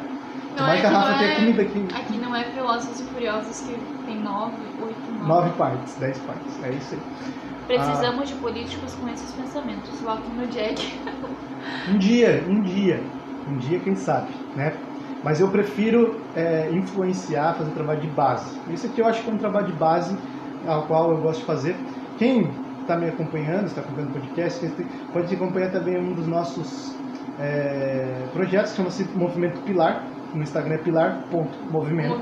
[0.56, 1.88] Tomara que a que Rafa não tenha é- comida aqui.
[1.96, 5.28] Aqui não é Velozes e Furiosos que tem 9, 8, 9.
[5.28, 6.64] 9 partes, 10 partes.
[6.64, 7.02] É isso aí.
[7.68, 9.90] Precisamos de políticos com esses pensamentos.
[10.02, 11.00] Votem no Jack.
[11.90, 13.04] Um dia, um dia,
[13.48, 14.74] um dia, quem sabe, né?
[15.24, 18.58] Mas eu prefiro é, influenciar, fazer trabalho de base.
[18.70, 20.18] Isso aqui eu acho que é um trabalho de base
[20.66, 21.76] ao qual eu gosto de fazer.
[22.18, 22.50] Quem
[22.82, 24.72] está me acompanhando, está acompanhando o podcast,
[25.12, 26.96] pode acompanhar também um dos nossos
[27.40, 30.04] é, projetos, chama-se Movimento Pilar.
[30.34, 32.16] No Instagram é pilar.movimento.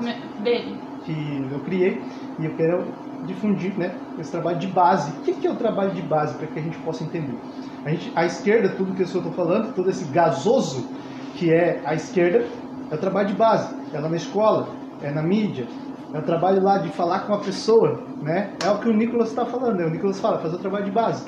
[1.06, 2.02] Que eu criei
[2.40, 2.86] e eu quero
[3.26, 5.12] difundir né, esse trabalho de base.
[5.12, 7.38] O que que é o trabalho de base para que a gente possa entender?
[7.84, 10.88] A, gente, a esquerda, tudo que eu estou falando, todo esse gasoso
[11.36, 12.46] que é a esquerda,
[12.92, 13.76] é o trabalho de base.
[13.94, 14.70] É lá na escola,
[15.02, 15.68] é na mídia,
[16.14, 18.54] é o trabalho lá de falar com a pessoa, né?
[18.64, 19.86] É o que o Nicolas está falando, né?
[19.86, 21.26] o Nicolas fala, fazer o trabalho de base.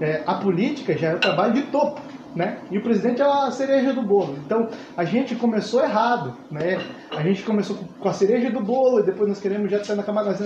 [0.00, 2.00] É, a política já é o trabalho de topo,
[2.36, 2.58] né?
[2.70, 4.36] E o presidente é a cereja do bolo.
[4.44, 6.78] Então, a gente começou errado, né?
[7.10, 9.96] A gente começou com- com a cereja do bolo e depois nós queremos já sair
[9.96, 10.36] na camada.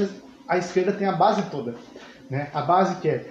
[0.49, 1.75] A esquerda tem a base toda,
[2.31, 2.49] né?
[2.55, 3.27] A base que é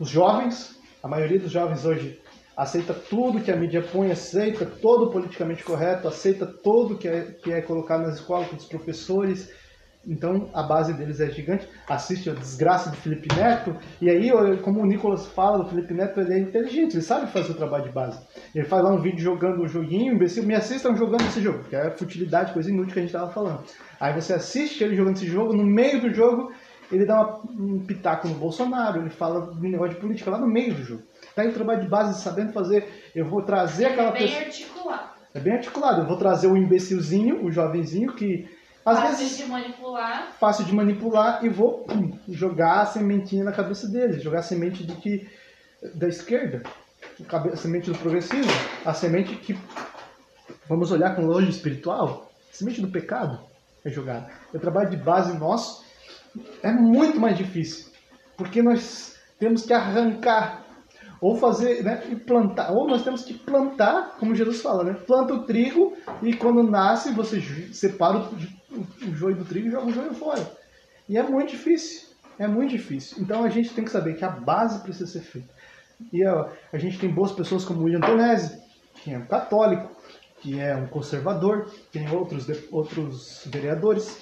[0.00, 2.20] os jovens, a maioria dos jovens hoje
[2.56, 7.52] aceita tudo que a mídia põe, aceita todo politicamente correto, aceita tudo que é, que
[7.52, 9.48] é colocado nas escolas pelos professores.
[10.06, 11.68] Então a base deles é gigante.
[11.88, 13.76] Assiste a desgraça do Felipe Neto.
[14.00, 14.30] E aí,
[14.62, 17.84] como o Nicolas fala do Felipe Neto, ele é inteligente, ele sabe fazer o trabalho
[17.84, 18.20] de base.
[18.54, 21.76] Ele faz lá um vídeo jogando o joguinho, imbecil, me assistam jogando esse jogo, que
[21.76, 23.60] é futilidade, coisa inútil que a gente tava falando.
[24.00, 26.52] Aí você assiste ele jogando esse jogo, no meio do jogo,
[26.90, 30.46] ele dá uma- um pitaco no Bolsonaro, ele fala de negócio de política lá no
[30.48, 31.02] meio do jogo.
[31.34, 32.86] Tá em trabalho de base, sabendo fazer.
[33.14, 34.40] Eu vou trazer aquela Bem pessoa.
[34.42, 35.02] articulado.
[35.34, 36.00] É bem articulado.
[36.02, 38.46] Eu vou trazer o imbecilzinho, o jovenzinho, que
[38.84, 40.32] às Fácil vezes de manipular.
[40.40, 44.82] fácil de manipular e vou pum, jogar a sementinha na cabeça deles, jogar a semente
[44.82, 45.28] do que
[45.94, 46.62] da esquerda,
[47.30, 48.52] a semente do progressismo,
[48.84, 49.58] a semente que
[50.68, 53.40] vamos olhar com longe espiritual, a semente do pecado
[53.84, 54.30] é jogada.
[54.52, 55.84] O trabalho de base nosso
[56.62, 57.92] é muito mais difícil,
[58.36, 60.64] porque nós temos que arrancar
[61.22, 64.94] ou fazer, né, e plantar, ou nós temos que plantar, como Jesus fala, né?
[65.06, 67.40] Planta o trigo e quando nasce você
[67.72, 70.44] separa o, o, joio do trigo e joga o joio fora.
[71.08, 73.22] E é muito difícil, é muito difícil.
[73.22, 75.48] Então a gente tem que saber que a base precisa ser feita.
[76.12, 78.60] E ó, a gente tem boas pessoas como o William Tonese,
[78.96, 79.94] que é um católico,
[80.40, 84.20] que é um conservador, tem outros, outros vereadores,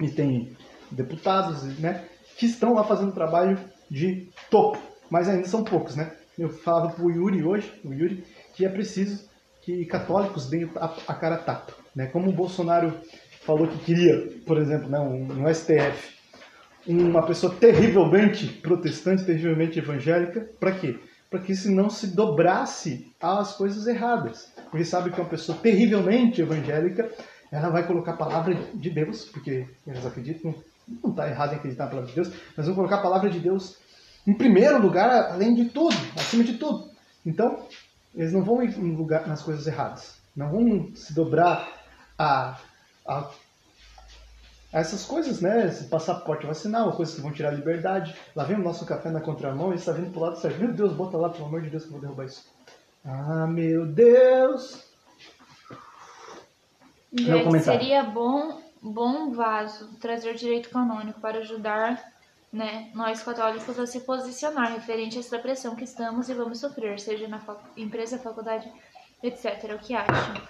[0.00, 0.56] e tem
[0.90, 2.04] deputados, né,
[2.36, 6.12] que estão lá fazendo trabalho de topo, mas ainda são poucos, né?
[6.38, 9.28] Eu falava pro Yuri hoje, o Yuri, que é preciso
[9.62, 12.06] que católicos deem a, cara tapa, né?
[12.06, 12.94] Como o Bolsonaro
[13.42, 16.16] falou que queria, por exemplo, né, um, um STF,
[16.86, 20.98] uma pessoa terrivelmente protestante, terrivelmente evangélica, para quê?
[21.30, 24.50] Para que isso não se dobrasse às coisas erradas.
[24.70, 27.10] Porque sabe que uma pessoa terrivelmente evangélica,
[27.50, 30.54] ela vai colocar a palavra de Deus, porque eles acreditam,
[31.02, 33.40] não está errado em acreditar na palavra de Deus, mas vão colocar a palavra de
[33.40, 33.76] Deus
[34.28, 36.90] em primeiro lugar, além de tudo, acima de tudo.
[37.24, 37.66] Então,
[38.14, 40.16] eles não vão ir em lugar, nas coisas erradas.
[40.36, 41.66] Não vão se dobrar
[42.18, 42.58] a,
[43.06, 43.30] a
[44.70, 45.66] a essas coisas, né?
[45.66, 48.14] Esse passaporte vacinal, coisas que vão tirar a liberdade.
[48.36, 50.58] Lá vem o nosso café na contramão e está vindo pro lado certo.
[50.58, 52.44] Meu Deus, bota lá, pelo amor de Deus, que eu vou derrubar isso.
[53.02, 54.84] Ah, meu Deus!
[57.10, 57.80] Jack, comentário.
[57.80, 62.17] seria bom, bom vaso trazer direito canônico para ajudar
[62.52, 66.98] né, nós católicos a se posicionar referente a essa pressão que estamos e vamos sofrer,
[66.98, 68.70] seja na fac- empresa, faculdade,
[69.22, 69.72] etc.
[69.74, 70.42] O que acham?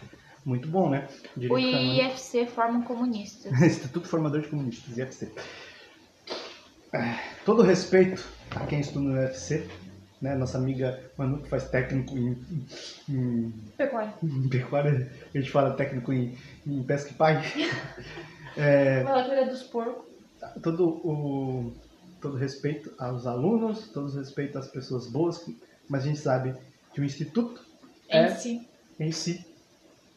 [0.45, 1.09] Muito bom, né?
[1.37, 2.05] O Direito canônico.
[2.07, 3.53] IFC formam comunistas.
[3.61, 5.33] Instituto Formador de Comunistas, IFC.
[7.45, 8.25] todo respeito
[8.57, 9.69] a quem estuda no UFC,
[10.23, 10.35] né?
[10.35, 12.39] Nossa amiga Manu que faz técnico em,
[13.09, 14.15] em, Pecuária.
[14.23, 16.37] em pecuária, a gente fala técnico em,
[16.67, 17.43] em pesca e pai.
[18.57, 20.05] É, Ela cuida dos porcos.
[20.63, 21.73] todo o
[22.21, 25.45] todo respeito aos alunos, todo respeito às pessoas boas,
[25.89, 26.55] mas a gente sabe
[26.95, 27.61] que o instituto
[28.11, 28.29] Em É.
[28.35, 28.69] si.
[28.99, 29.45] em si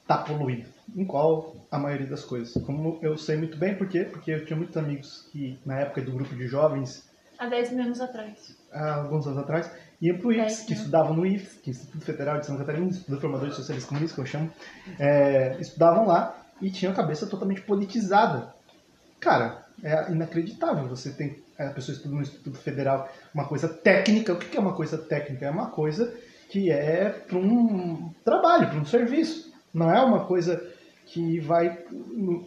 [0.02, 0.70] está poluído.
[0.96, 2.52] Em qual a maioria das coisas.
[2.66, 4.04] Como eu sei muito bem, por quê?
[4.04, 7.86] Porque eu tinha muitos amigos que, na época do grupo de jovens, Há 10 mil
[7.86, 8.56] anos atrás.
[8.72, 9.72] há alguns anos atrás,
[10.02, 12.46] iam para o IFES, Dez, que estudavam no IFES, que é o Instituto Federal de
[12.46, 14.52] Santa Catarina, Instituto de Formadores Socialistas Comunistas, que eu chamo,
[15.00, 18.54] é, estudavam lá e tinham a cabeça totalmente politizada.
[19.20, 20.88] Cara, é inacreditável.
[20.90, 24.34] Você tem a pessoa estuda no Instituto Federal uma coisa técnica.
[24.34, 25.46] O que é uma coisa técnica?
[25.46, 26.14] É uma coisa
[26.50, 29.52] que é para um trabalho, para um serviço.
[29.74, 30.62] Não é uma coisa
[31.06, 31.84] que vai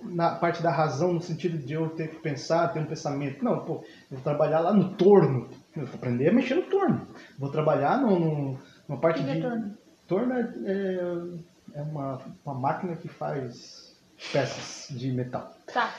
[0.04, 3.44] na parte da razão, no sentido de eu ter que pensar, ter um pensamento.
[3.44, 3.74] Não, pô,
[4.10, 5.48] eu vou trabalhar lá no torno.
[5.76, 7.06] Eu vou aprender a mexer no torno.
[7.38, 8.58] Vou trabalhar no, no-
[8.88, 9.32] numa parte Que de.
[9.34, 9.74] retorno?
[10.06, 13.96] Torno é, é- é uma, uma máquina que faz
[14.32, 15.52] peças de metal.
[15.72, 15.92] Tá.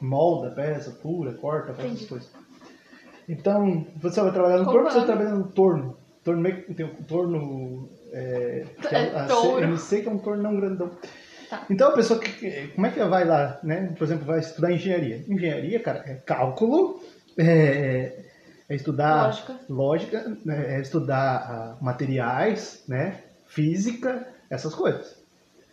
[0.00, 2.30] Molda peça, pura, corta, faz essas coisas.
[3.30, 5.00] Então, você vai trabalhar no Como torno, você é?
[5.00, 5.96] vai trabalhar no torno.
[6.24, 6.42] Torno
[6.74, 7.88] tem um torno.
[8.12, 9.60] É, que É a touro.
[9.60, 10.90] CMC, que é um tornão grandão.
[11.48, 11.64] Tá.
[11.70, 12.28] Então a pessoa que.
[12.32, 13.94] que- Como é que ela vai lá, né?
[13.96, 15.24] Por exemplo, vai estudar engenharia.
[15.28, 17.00] Engenharia, cara, é cálculo,
[17.38, 18.24] é,
[18.68, 19.56] é estudar Lógica.
[19.68, 23.20] lógica, né, é estudar ah, materiais, né?
[23.46, 25.16] Física, essas coisas.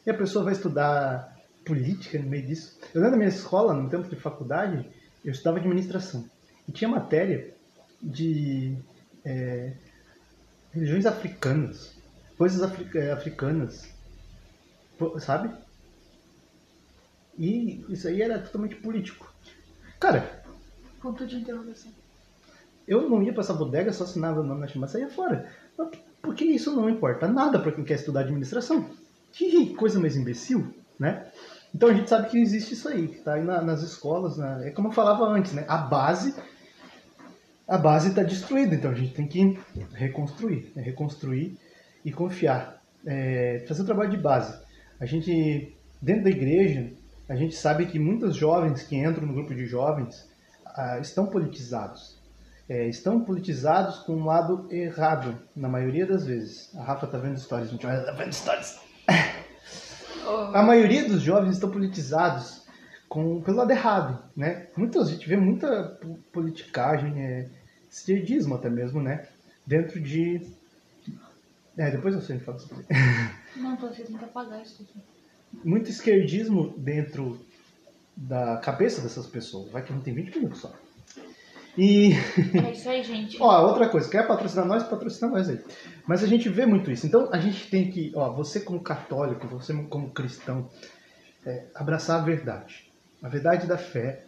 [0.06, 1.36] E a pessoa vai estudar
[1.66, 2.78] política no meio disso.
[2.94, 4.88] Eu lembro da minha escola, no tempo de faculdade,
[5.26, 6.24] eu estudava administração.
[6.68, 7.54] E tinha matéria
[8.02, 8.78] de
[9.26, 9.74] é,
[10.72, 11.96] religiões africanas,
[12.38, 13.90] coisas afri- africanas,
[15.20, 15.50] sabe?
[17.38, 19.32] E isso aí era totalmente político.
[20.00, 20.44] Cara,
[21.02, 21.92] Ponto de interrogação.
[22.88, 25.52] eu não ia pra essa bodega, só assinava o nome na chama e saía fora.
[26.22, 28.90] Porque isso não importa nada para quem quer estudar administração.
[29.32, 31.32] Que coisa mais imbecil, né?
[31.74, 34.66] Então a gente sabe que existe isso aí, que tá aí na- nas escolas, na-
[34.66, 35.64] é como eu falava antes, né?
[35.68, 36.34] A base
[37.68, 39.60] a base está destruída, então a gente tem que
[39.94, 40.82] reconstruir, né?
[40.82, 41.58] reconstruir
[42.06, 44.58] e confiar, É, fazer o trabalho de base.
[45.00, 46.92] A gente dentro da igreja
[47.30, 50.28] a gente sabe que muitos jovens que entram no grupo de jovens
[50.66, 52.18] ah, estão politizados.
[52.70, 56.74] É, estão politizados com um lado errado, na maioria das vezes.
[56.76, 57.82] A Rafa tá vendo stories, gente.
[57.82, 58.80] Tá vendo stories.
[60.54, 62.67] A maioria dos jovens estão politizados
[63.10, 64.68] com, pelo lado errado, né?
[64.76, 67.48] Muita, a gente vê muita po- politicagem, é,
[67.90, 69.28] esquerdismo até mesmo, né?
[69.66, 70.42] Dentro de...
[71.78, 72.86] É, depois eu sempre falo sobre
[73.56, 75.00] Não, tô tentando apagar isso aqui.
[75.64, 77.40] muito esquerdismo dentro
[78.16, 79.72] da cabeça dessas pessoas.
[79.72, 80.74] Vai que não tem 20 minutos só.
[81.78, 82.14] E,
[82.66, 83.38] É isso aí, gente.
[83.40, 84.84] ó, outra coisa, quer patrocinar nós?
[84.84, 85.60] Patrocina nós aí.
[86.08, 87.06] Mas a gente vê muito isso.
[87.06, 90.68] Então a gente tem que, ó, você como católico, você como cristão,
[91.46, 92.87] é, abraçar a verdade.
[93.22, 94.26] A verdade da fé.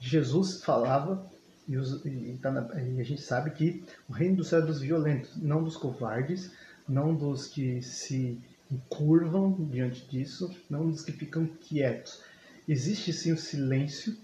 [0.00, 1.28] Jesus falava,
[1.66, 4.66] e, os- e tá na- e a gente sabe que o reino do céu é
[4.66, 6.50] dos violentos, não dos covardes,
[6.88, 8.40] não dos que se
[8.88, 12.22] curvam diante disso, não dos que ficam quietos.
[12.66, 14.16] Existe sim o silêncio,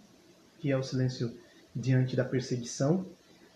[0.59, 1.37] que é o silêncio
[1.75, 3.07] diante da perseguição,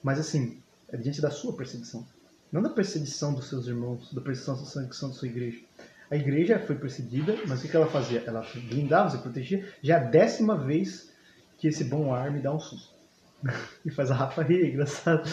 [0.03, 2.07] mas assim, é diante da sua perseguição.
[2.51, 5.61] Não da perseguição dos seus irmãos, da perseguição perseguição da sua igreja.
[6.11, 8.23] A igreja foi perseguida, mas o que ela fazia?
[8.27, 9.71] Ela blindava, se protegia.
[9.83, 11.13] Já é a décima vez
[11.59, 12.95] que esse bom ar me dá um susto.
[13.85, 15.29] e faz a Rafa rir, é engraçado.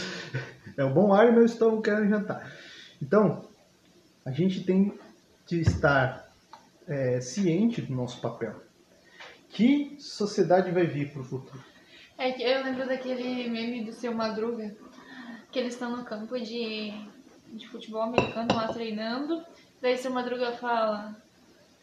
[0.78, 2.52] É o bom ar e meu estômago querendo jantar.
[3.02, 3.48] Então,
[4.26, 4.98] a gente tem
[5.46, 6.30] que estar
[6.88, 8.62] é, ciente do nosso papel.
[9.50, 11.64] Que sociedade vai vir para o futuro?
[12.18, 14.76] É que eu lembro daquele meme do seu Madruga,
[15.52, 16.94] que eles estão no campo de,
[17.54, 19.44] de futebol americano lá treinando.
[19.86, 21.16] Daí seu Madruga fala.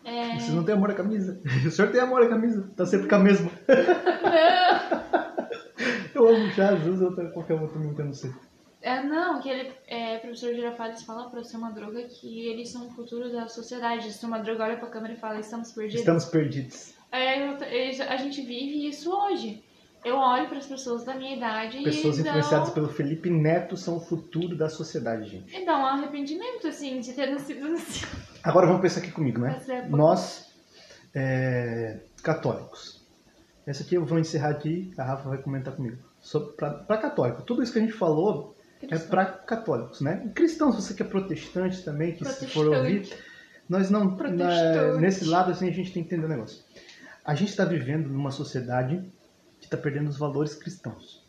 [0.05, 0.37] É...
[0.37, 1.41] Você não tem amor à camisa?
[1.65, 3.49] O senhor tem amor à camisa, tá sempre com a mesma.
[6.13, 8.33] Eu amo Jesus, outra qualquer outro meme que eu não sei.
[8.83, 12.89] É, não, que ele, é, professor Girafales fala para o seu Madruga que eles são
[12.89, 14.09] o futuro da sociedade.
[14.09, 16.01] O seu Madruga olha pra câmera e fala: estamos perdidos.
[16.01, 16.95] Estamos perdidos.
[17.13, 17.47] É,
[18.09, 19.63] a gente vive isso hoje.
[20.05, 23.77] Eu olho para as pessoas da minha idade Pessoas e dão, influenciadas pelo Felipe Neto
[23.77, 25.57] são o futuro da sociedade, gente.
[25.57, 28.05] e dão um arrependimento, assim, de ter nascido assim.
[28.43, 29.61] Agora vamos pensar aqui comigo, né?
[29.69, 30.53] É Nós,
[31.15, 33.01] é, católicos.
[33.65, 35.97] Essa aqui eu vou encerrar aqui, a Rafa vai comentar comigo.
[36.57, 37.43] Para católico.
[37.43, 40.31] Tudo isso que a gente falou é para católicos, né?
[40.35, 43.09] Cristãos, você que é protestante também, que se for ouvir,
[43.69, 44.17] nós não.
[44.17, 44.47] Protestante.
[44.49, 46.65] na- nesse lado, assim, a gente tem que entender um negócio.
[47.25, 49.01] A gente está vivendo numa sociedade
[49.73, 51.25] está perdendo os valores cristãos.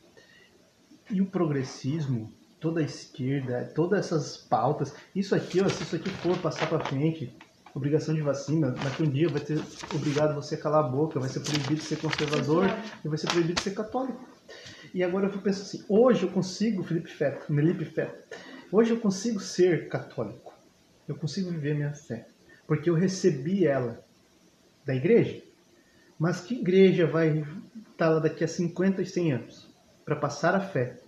[1.10, 6.10] E o progressismo, toda a esquerda, todas essas pautas, isso aqui, ó, se isso aqui
[6.10, 7.36] for passar para frente,
[7.74, 9.62] obrigação de vacina, daqui um dia vai ter
[9.94, 12.66] obrigado você a calar a boca, vai ser proibido ser conservador
[13.04, 14.24] e vai ser proibido ser católico.
[14.94, 18.38] E agora eu penso assim, hoje eu consigo, Felipe Feta, Felipe Feta,
[18.72, 20.54] hoje eu consigo ser católico.
[21.08, 22.28] Eu consigo viver minha fé,
[22.66, 24.04] porque eu recebi ela
[24.86, 25.42] da igreja.
[26.18, 27.44] Mas que igreja vai
[28.00, 29.70] lá daqui a 50 e 100 anos
[30.04, 31.00] para passar a fé?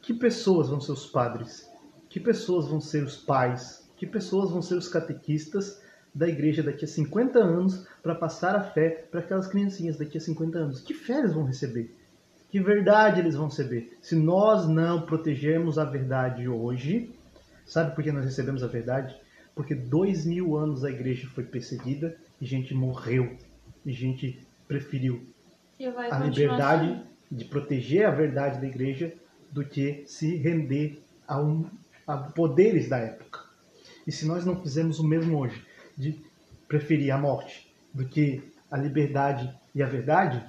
[0.00, 1.68] Que pessoas vão ser os padres?
[2.08, 3.88] Que pessoas vão ser os pais?
[3.96, 5.80] Que pessoas vão ser os catequistas
[6.14, 10.20] da igreja daqui a 50 anos para passar a fé para aquelas criancinhas daqui a
[10.20, 10.80] 50 anos?
[10.80, 11.94] Que fé eles vão receber?
[12.50, 13.96] Que verdade eles vão receber?
[14.02, 17.14] Se nós não protegermos a verdade hoje,
[17.64, 19.16] sabe por que nós recebemos a verdade?
[19.54, 23.38] Porque dois mil anos a igreja foi perseguida e gente morreu
[23.86, 25.26] e gente preferiu
[25.86, 27.04] a liberdade assim.
[27.30, 29.12] de proteger a verdade da igreja
[29.50, 31.66] do que se render a, um,
[32.06, 33.40] a poderes da época.
[34.06, 35.64] E se nós não fizermos o mesmo hoje,
[35.96, 36.20] de
[36.66, 40.42] preferir a morte do que a liberdade e a verdade,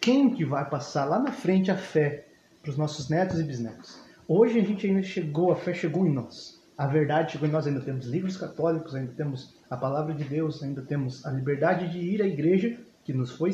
[0.00, 2.26] quem que vai passar lá na frente a fé
[2.62, 3.98] para os nossos netos e bisnetos?
[4.26, 6.62] Hoje a gente ainda chegou, a fé chegou em nós.
[6.76, 10.62] A verdade chegou em nós, ainda temos livros católicos, ainda temos a palavra de Deus,
[10.62, 13.50] ainda temos a liberdade de ir à igreja, que nos foi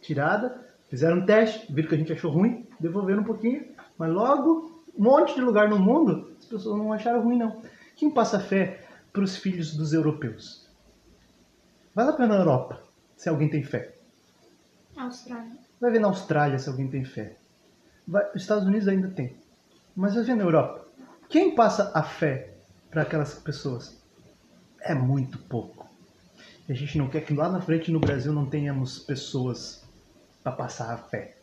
[0.00, 0.66] tirada.
[0.88, 3.66] Fizeram um teste, viram que a gente achou ruim, devolveram um pouquinho,
[3.98, 7.62] mas logo, um monte de lugar no mundo, as pessoas não acharam ruim, não.
[7.96, 10.68] Quem passa fé para os filhos dos europeus?
[11.94, 12.82] Vai lá para a Europa,
[13.16, 13.94] se alguém tem fé.
[14.96, 15.56] Austrália.
[15.80, 17.36] Vai ver na Austrália se alguém tem fé.
[18.06, 19.36] Vai, os Estados Unidos ainda tem.
[19.96, 20.86] Mas vai ver na Europa.
[21.28, 22.54] Quem passa a fé
[22.90, 24.00] para aquelas pessoas?
[24.80, 25.81] É muito pouco.
[26.72, 29.84] A gente não quer que lá na frente no Brasil não tenhamos pessoas
[30.42, 31.36] para passar a fé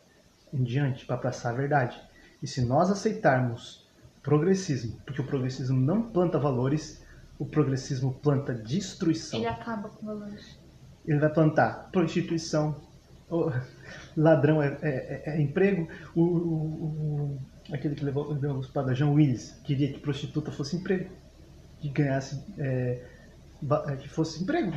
[0.51, 2.01] em diante, para passar a verdade.
[2.41, 3.87] E se nós aceitarmos
[4.23, 7.05] progressismo, porque o progressismo não planta valores,
[7.37, 9.39] o progressismo planta destruição.
[9.39, 10.57] Ele acaba com valores.
[11.05, 12.75] Ele vai plantar prostituição,
[14.17, 17.39] ladrão é, é, é, é emprego, o, o, o,
[17.71, 21.07] aquele que levou, levou os para João Willis queria que prostituta fosse emprego,
[21.79, 23.18] que ganhasse, é,
[24.01, 24.71] que fosse emprego,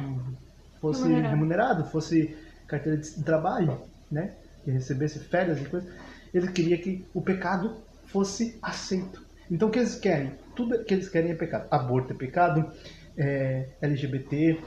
[0.80, 1.34] fosse remunerado.
[1.34, 3.80] remunerado, fosse carteira de trabalho,
[4.10, 4.34] né?
[4.64, 5.92] que recebesse férias e coisas.
[6.32, 7.76] Ele queria que o pecado
[8.06, 9.22] fosse aceito.
[9.50, 10.32] Então o que eles querem?
[10.54, 11.66] Tudo que eles querem é pecado.
[11.70, 12.70] Aborto é pecado,
[13.16, 14.60] é, LGBT,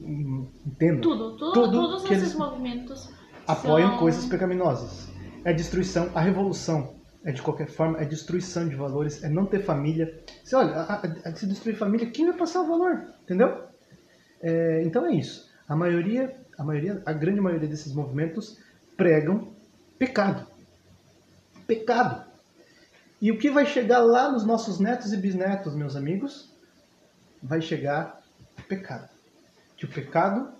[0.00, 1.00] entendo.
[1.02, 3.10] Tudo, tudo, tudo todos esses movimentos
[3.46, 3.98] apoiam são...
[3.98, 5.08] coisas pecaminosas.
[5.44, 9.62] É destruição, a revolução é de qualquer forma, é destruição de valores, é não ter
[9.62, 10.22] família.
[10.44, 13.06] Se olha, a, a, se destruir família, quem vai passar o valor?
[13.22, 13.64] Entendeu?
[14.40, 15.50] É, então é isso.
[15.68, 18.58] A maioria, a maioria, a grande maioria desses movimentos
[18.96, 19.52] pregam
[19.98, 20.46] pecado.
[21.66, 22.26] Pecado.
[23.20, 26.54] E o que vai chegar lá nos nossos netos e bisnetos, meus amigos?
[27.42, 28.20] Vai chegar
[28.68, 29.08] pecado.
[29.76, 30.52] Que o pecado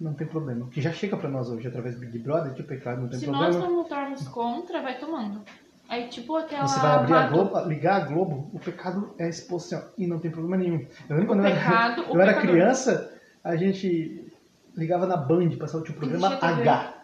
[0.00, 0.64] não tem problema.
[0.64, 3.08] O que já chega para nós hoje através do Big Brother, que o pecado não
[3.08, 3.52] tem Se problema.
[3.52, 5.42] Se nós não lutarmos contra, vai tomando.
[5.88, 6.66] Aí, tipo, aquela.
[6.66, 10.06] Você vai abrir a Globo, ligar a Globo, o pecado é exposto assim, ó, e
[10.06, 10.86] não tem problema nenhum.
[11.08, 13.12] Eu lembro quando pecado, eu era, eu era criança,
[13.42, 14.32] a gente
[14.76, 16.94] ligava na Band, passava o programa H.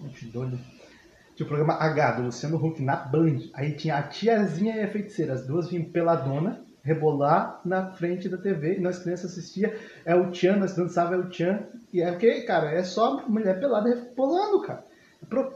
[0.00, 0.58] Gente doido.
[1.34, 3.38] Tinha o programa H do Luciano Huck na Band.
[3.54, 5.32] Aí tinha a tiazinha e a feiticeira.
[5.32, 10.30] As duas vinham peladona rebolar na frente da TV e nós crianças assistia é o
[10.30, 11.60] Tchan, nós dançava é o Tchan
[11.92, 14.84] e é porque, cara, é só mulher pelada rebolando, cara.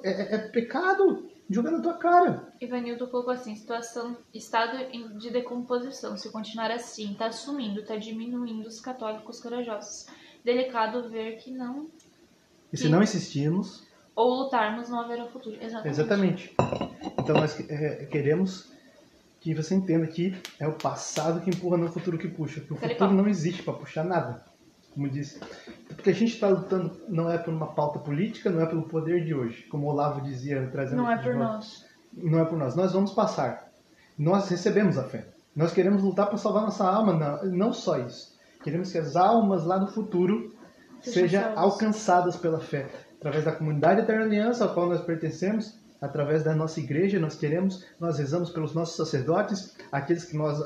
[0.03, 2.53] É, é, é pecado jogar na tua cara.
[2.61, 4.79] Ivanildo colocou assim, situação, estado
[5.19, 10.07] de decomposição, se continuar assim, tá sumindo, tá diminuindo os católicos corajosos.
[10.45, 11.89] Delicado ver que não...
[12.73, 13.87] E se não insistirmos...
[14.15, 15.57] Ou lutarmos, não haverá futuro.
[15.61, 15.89] Exatamente.
[15.89, 16.55] Exatamente.
[17.19, 18.71] Então nós é, queremos
[19.41, 22.61] que você entenda que é o passado que empurra, não o futuro que puxa.
[22.61, 24.45] Que o futuro não existe para puxar nada,
[24.95, 25.41] como disse.
[25.89, 29.25] Porque a gente está lutando não é por uma pauta política, não é pelo poder
[29.25, 31.03] de hoje, como o Olavo dizia trazendo.
[31.03, 31.85] Não é por nós.
[32.13, 32.77] Não é por nós.
[32.77, 33.71] Nós vamos passar.
[34.19, 35.27] Nós recebemos a fé.
[35.55, 38.39] Nós queremos lutar para salvar nossa alma, não, não só isso.
[38.63, 40.55] Queremos que as almas lá no futuro
[41.03, 42.89] sejam alcançadas pela fé,
[43.19, 47.85] através da comunidade Eterna Aliança, ao qual nós pertencemos, através da nossa igreja, nós queremos,
[47.99, 50.61] nós rezamos pelos nossos sacerdotes, aqueles que nós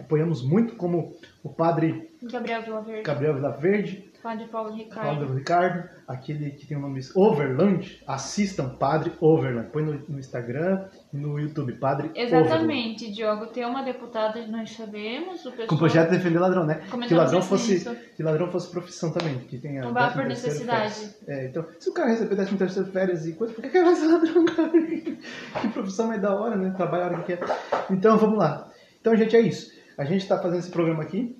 [0.00, 2.62] apoiamos muito, como o padre Gabriel
[3.04, 5.06] Gabriel Verde Padre Paulo Ricardo.
[5.06, 9.70] Paulo Ricardo, aquele que tem o nome Overland, assistam Padre Overland.
[9.70, 12.34] Põe no, no Instagram e no YouTube, Padre Overland.
[12.34, 13.46] Exatamente, Diogo.
[13.46, 15.68] Tem uma deputada, nós sabemos, o pessoal...
[15.68, 16.82] Com o projeto Defender Ladrão, né?
[17.06, 17.84] Que ladrão, fosse,
[18.16, 19.38] que ladrão fosse profissão também.
[19.38, 21.14] Que Não vá por 13º necessidade.
[21.28, 23.86] É, então, se o cara receber 13 terceiro férias e coisa, por que que ele
[23.86, 24.70] vai ser ladrão, cara?
[25.62, 26.70] que profissão mais da hora, né?
[26.76, 27.40] Trabalha a hora que quer.
[27.88, 28.68] Então, vamos lá.
[29.00, 29.77] Então, gente, é isso.
[29.98, 31.36] A gente está fazendo esse programa aqui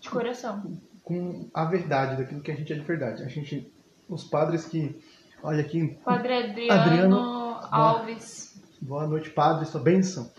[0.00, 0.80] De coração.
[1.02, 3.22] com a verdade, daquilo que a gente é de verdade.
[3.22, 3.70] A gente,
[4.08, 4.98] os padres que,
[5.42, 8.58] olha aqui, Padre Adriano, Adriano Alves.
[8.80, 10.32] boa noite, padre, sua bênção.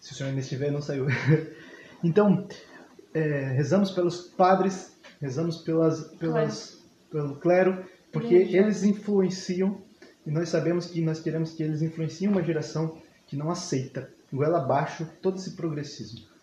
[0.00, 1.06] Se o senhor ainda estiver, não saiu.
[2.04, 2.46] Então,
[3.14, 7.82] é, rezamos pelos padres, rezamos pelas, pelas, pelo clero,
[8.12, 9.80] porque eles influenciam,
[10.26, 14.58] e nós sabemos que nós queremos que eles influenciem uma geração que não aceita, goela
[14.58, 16.33] abaixo, todo esse progressismo.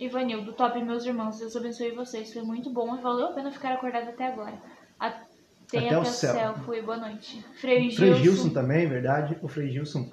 [0.00, 1.38] Ivanildo, top, meus irmãos.
[1.38, 2.32] Deus abençoe vocês.
[2.32, 4.54] Foi muito bom e valeu a pena ficar acordado até agora.
[4.98, 6.54] Até, até, o céu.
[6.64, 7.44] Foi boa noite.
[7.60, 8.22] Frei Frei Gilson.
[8.22, 9.36] Gilson também, verdade.
[9.42, 10.10] O Frei Gilson,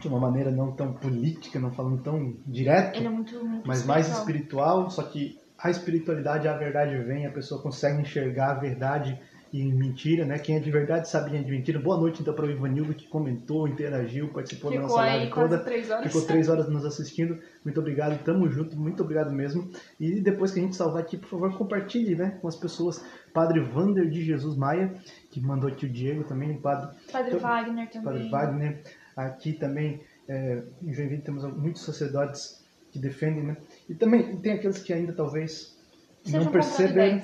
[0.00, 3.86] de uma maneira não tão política, não falando tão direto, Ele é muito, muito mas
[3.86, 4.88] mais espiritual.
[4.88, 9.18] espiritual, só que a espiritualidade, a verdade vem, a pessoa consegue enxergar a verdade
[9.54, 10.36] e mentira, né?
[10.36, 11.78] Quem é de verdade quem é de mentira.
[11.78, 15.32] Boa noite então para o Ivanildo que comentou, interagiu, participou da Ficou nossa aí live
[15.32, 15.58] toda.
[15.58, 16.06] três horas.
[16.06, 17.38] Ficou três horas nos assistindo.
[17.64, 19.70] Muito obrigado, tamo junto, muito obrigado mesmo.
[20.00, 23.04] E depois que a gente salvar aqui, por favor, compartilhe, né, com as pessoas.
[23.32, 24.92] Padre Vander de Jesus Maia,
[25.30, 28.04] que mandou aqui o Diego também, padre Padre Então, Wagner também.
[28.04, 28.82] Padre Wagner.
[29.16, 33.56] Aqui também, é, em Joinville, temos muitos sacerdotes que defendem, né?
[33.88, 35.76] E também tem aqueles que ainda talvez
[36.24, 37.22] Sejam não percebem.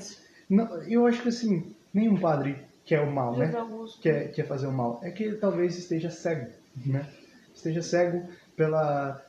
[0.48, 3.52] Não, eu acho que assim, nenhum padre quer o mal, né?
[4.00, 5.00] Quer, quer fazer o mal.
[5.02, 6.50] É que ele talvez esteja cego,
[6.84, 7.06] né?
[7.54, 9.22] Esteja cego pela,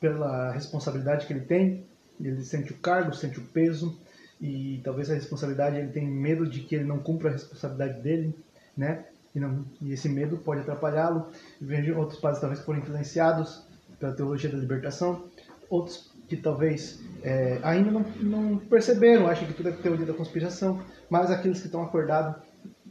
[0.00, 1.84] pela responsabilidade que ele tem.
[2.20, 3.98] Ele sente o cargo, sente o peso
[4.40, 8.34] e talvez a responsabilidade ele tem medo de que ele não cumpra a responsabilidade dele,
[8.76, 9.04] né?
[9.34, 11.28] E, não, e esse medo pode atrapalhá-lo.
[11.60, 13.66] E Vejo outros padres talvez foram influenciados
[13.98, 15.28] pela teologia da libertação,
[15.68, 20.82] outros que talvez é, ainda não, não perceberam, acham que tudo é teoria da conspiração,
[21.08, 22.42] mas aqueles que estão acordados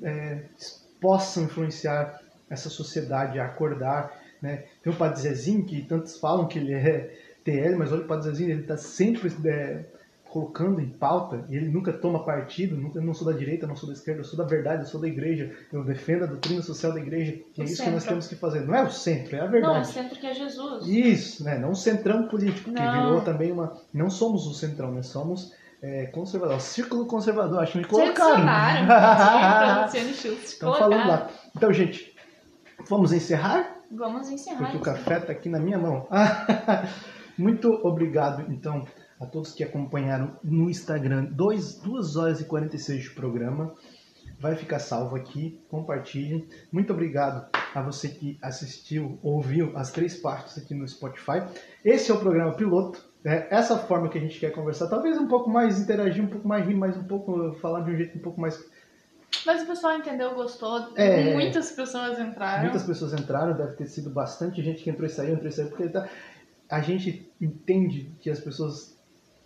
[0.02, 0.44] é,
[1.00, 2.20] possam influenciar
[2.50, 4.12] essa sociedade a acordar.
[4.42, 4.66] Né?
[4.82, 7.14] Tem o Padre Zezinho, que tantos falam que ele é
[7.44, 9.86] TL, mas olha o Padre Zezinho, ele está sempre é,
[10.30, 13.70] colocando em pauta, e ele nunca toma partido, nunca, eu não sou da direita, eu
[13.70, 16.28] não sou da esquerda, eu sou da verdade, eu sou da igreja, eu defendo a
[16.28, 18.08] doutrina social da igreja, e é O isso que nós centro.
[18.10, 18.62] temos que fazer.
[18.62, 19.88] Não é o centro, é a Não, o verdade.
[19.88, 20.88] centro que é Jesus.
[20.88, 21.58] Isso, né?
[21.58, 22.92] Não o centrão político, que Não.
[23.06, 23.78] virou também uma.
[23.94, 26.58] Não somos o centrão, nós somos é, conservador.
[26.58, 28.40] O círculo conservador, acho que me colocaram.
[29.94, 31.08] Estão falando Colocaram.
[31.08, 31.30] lá.
[31.56, 32.16] Então, gente,
[32.88, 33.76] vamos encerrar?
[33.92, 36.08] Vamos encerrar Porque o café está aqui na minha mão.
[37.38, 38.86] Muito obrigado, então,
[39.20, 41.26] a todos que acompanharam no Instagram.
[41.32, 43.74] 2 horas e 46 de programa.
[44.40, 45.60] Vai ficar salvo aqui.
[45.70, 46.48] Compartilhem.
[46.72, 51.42] Muito obrigado a você que assistiu, ouviu as três partes aqui no Spotify.
[51.84, 53.04] Esse é o programa piloto.
[53.24, 53.48] né?
[53.50, 56.66] Essa forma que a gente quer conversar, talvez um pouco mais interagir, um pouco mais
[56.68, 58.64] rir, mas um pouco falar de um jeito um pouco mais
[59.46, 60.92] Mas o pessoal entendeu, gostou.
[60.96, 61.34] É.
[61.34, 62.64] Muitas pessoas entraram.
[62.64, 65.70] Muitas pessoas entraram, deve ter sido bastante gente que entrou e saiu, entrou e saiu,
[65.70, 66.08] porque tá-
[66.70, 68.97] a gente entende que as pessoas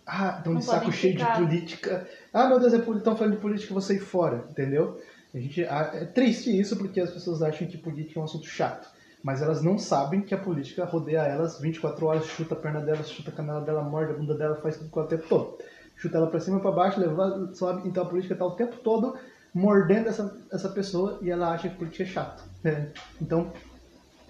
[0.06, 1.38] ah, estão de saco cheio de ficar.
[1.38, 2.08] política.
[2.32, 5.00] Ah, meu Deus, estão falando de política, vou sair fora, entendeu?
[5.34, 8.46] A gente, ah, é triste isso porque as pessoas acham que política é um assunto
[8.46, 8.88] chato.
[9.22, 13.08] Mas elas não sabem que a política rodeia elas 24 horas, chuta a perna delas,
[13.08, 15.58] chuta a canela dela, morde a bunda dela, faz tudo com o tempo todo.
[15.96, 17.88] Chuta ela pra cima, pra baixo, leva, sobe.
[17.88, 19.16] Então a política tá o tempo todo
[19.54, 22.42] mordendo essa, essa pessoa e ela acha que política é chato.
[22.64, 22.90] né?
[23.20, 23.52] Então,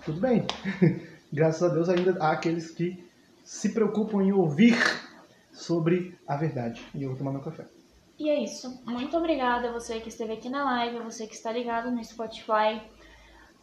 [0.04, 0.44] tudo bem.
[1.32, 3.02] Graças a Deus ainda há aqueles que
[3.42, 4.76] se preocupam em ouvir
[5.52, 6.82] sobre a verdade.
[6.94, 7.66] E eu vou tomar meu café.
[8.18, 8.82] E é isso.
[8.86, 12.02] Muito obrigada a você que esteve aqui na live, a você que está ligado no
[12.04, 12.80] Spotify.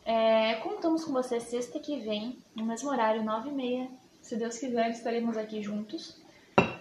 [0.05, 3.89] É, contamos com você sexta que vem, no mesmo horário, 9h30.
[4.21, 6.21] Se Deus quiser, estaremos aqui juntos.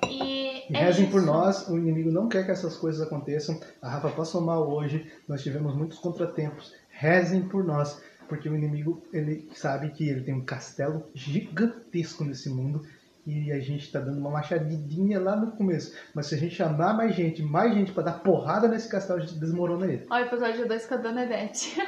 [0.08, 1.12] E, E é rezem isso.
[1.12, 3.60] por nós, o inimigo não quer que essas coisas aconteçam.
[3.82, 6.74] A Rafa passou mal hoje, nós tivemos muitos contratempos.
[6.90, 12.48] Rezem por nós, porque o inimigo ele sabe que ele tem um castelo gigantesco nesse
[12.48, 12.84] mundo
[13.28, 15.94] e a gente está dando uma machadinha lá no começo.
[16.14, 19.22] Mas se a gente chamar mais gente, mais gente para dar porrada nesse castelo, a
[19.22, 20.06] gente desmorona ele.
[20.10, 21.76] Ó, o episódio 2 com a Dona Edete.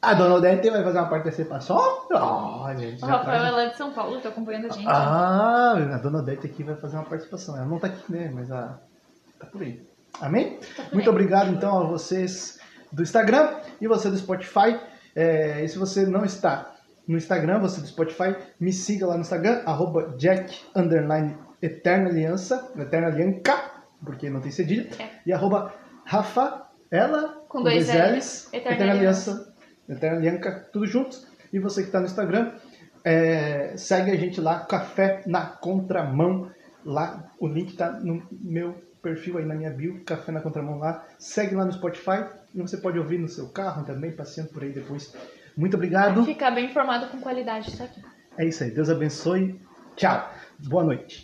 [0.00, 1.76] A dona Odete vai fazer uma participação?
[2.08, 4.86] Olha, gente, O Rafael traz- é lá de São Paulo, tá acompanhando a gente.
[4.86, 7.56] Ah, a dona Odete aqui vai fazer uma participação.
[7.56, 8.30] Ela não tá aqui, né?
[8.32, 8.78] Mas a...
[9.40, 9.84] tá por aí.
[10.20, 10.60] Amém?
[10.76, 11.16] Tá por Muito aí.
[11.16, 12.60] obrigado, então, a vocês
[12.92, 14.78] do Instagram e você do Spotify.
[15.16, 16.76] É, e se você não está
[17.08, 22.70] no Instagram, você do Spotify, me siga lá no Instagram, arroba Jack, underline, Eterna Aliança,
[22.76, 23.58] Eterna Alianca,
[24.04, 24.88] porque não tem cedilha.
[24.98, 25.08] É.
[25.24, 25.72] E arroba
[26.04, 29.54] Rafaela, Com dois L's, Eterna, Eterna Aliança,
[29.88, 31.18] Eterna Aliança, tudo junto.
[31.50, 32.52] E você que está no Instagram,
[33.02, 36.50] é, segue a gente lá, Café na Contramão.
[36.84, 41.06] Lá, o link tá no meu perfil aí na minha bio, Café na Contramão lá.
[41.18, 44.72] Segue lá no Spotify e você pode ouvir no seu carro também, passeando por aí
[44.72, 45.14] depois.
[45.58, 46.24] Muito obrigado.
[46.24, 48.00] Ficar bem informado com qualidade isso aqui.
[48.38, 48.70] É isso aí.
[48.70, 49.60] Deus abençoe.
[49.96, 50.32] Tchau.
[50.68, 51.16] Boa noite.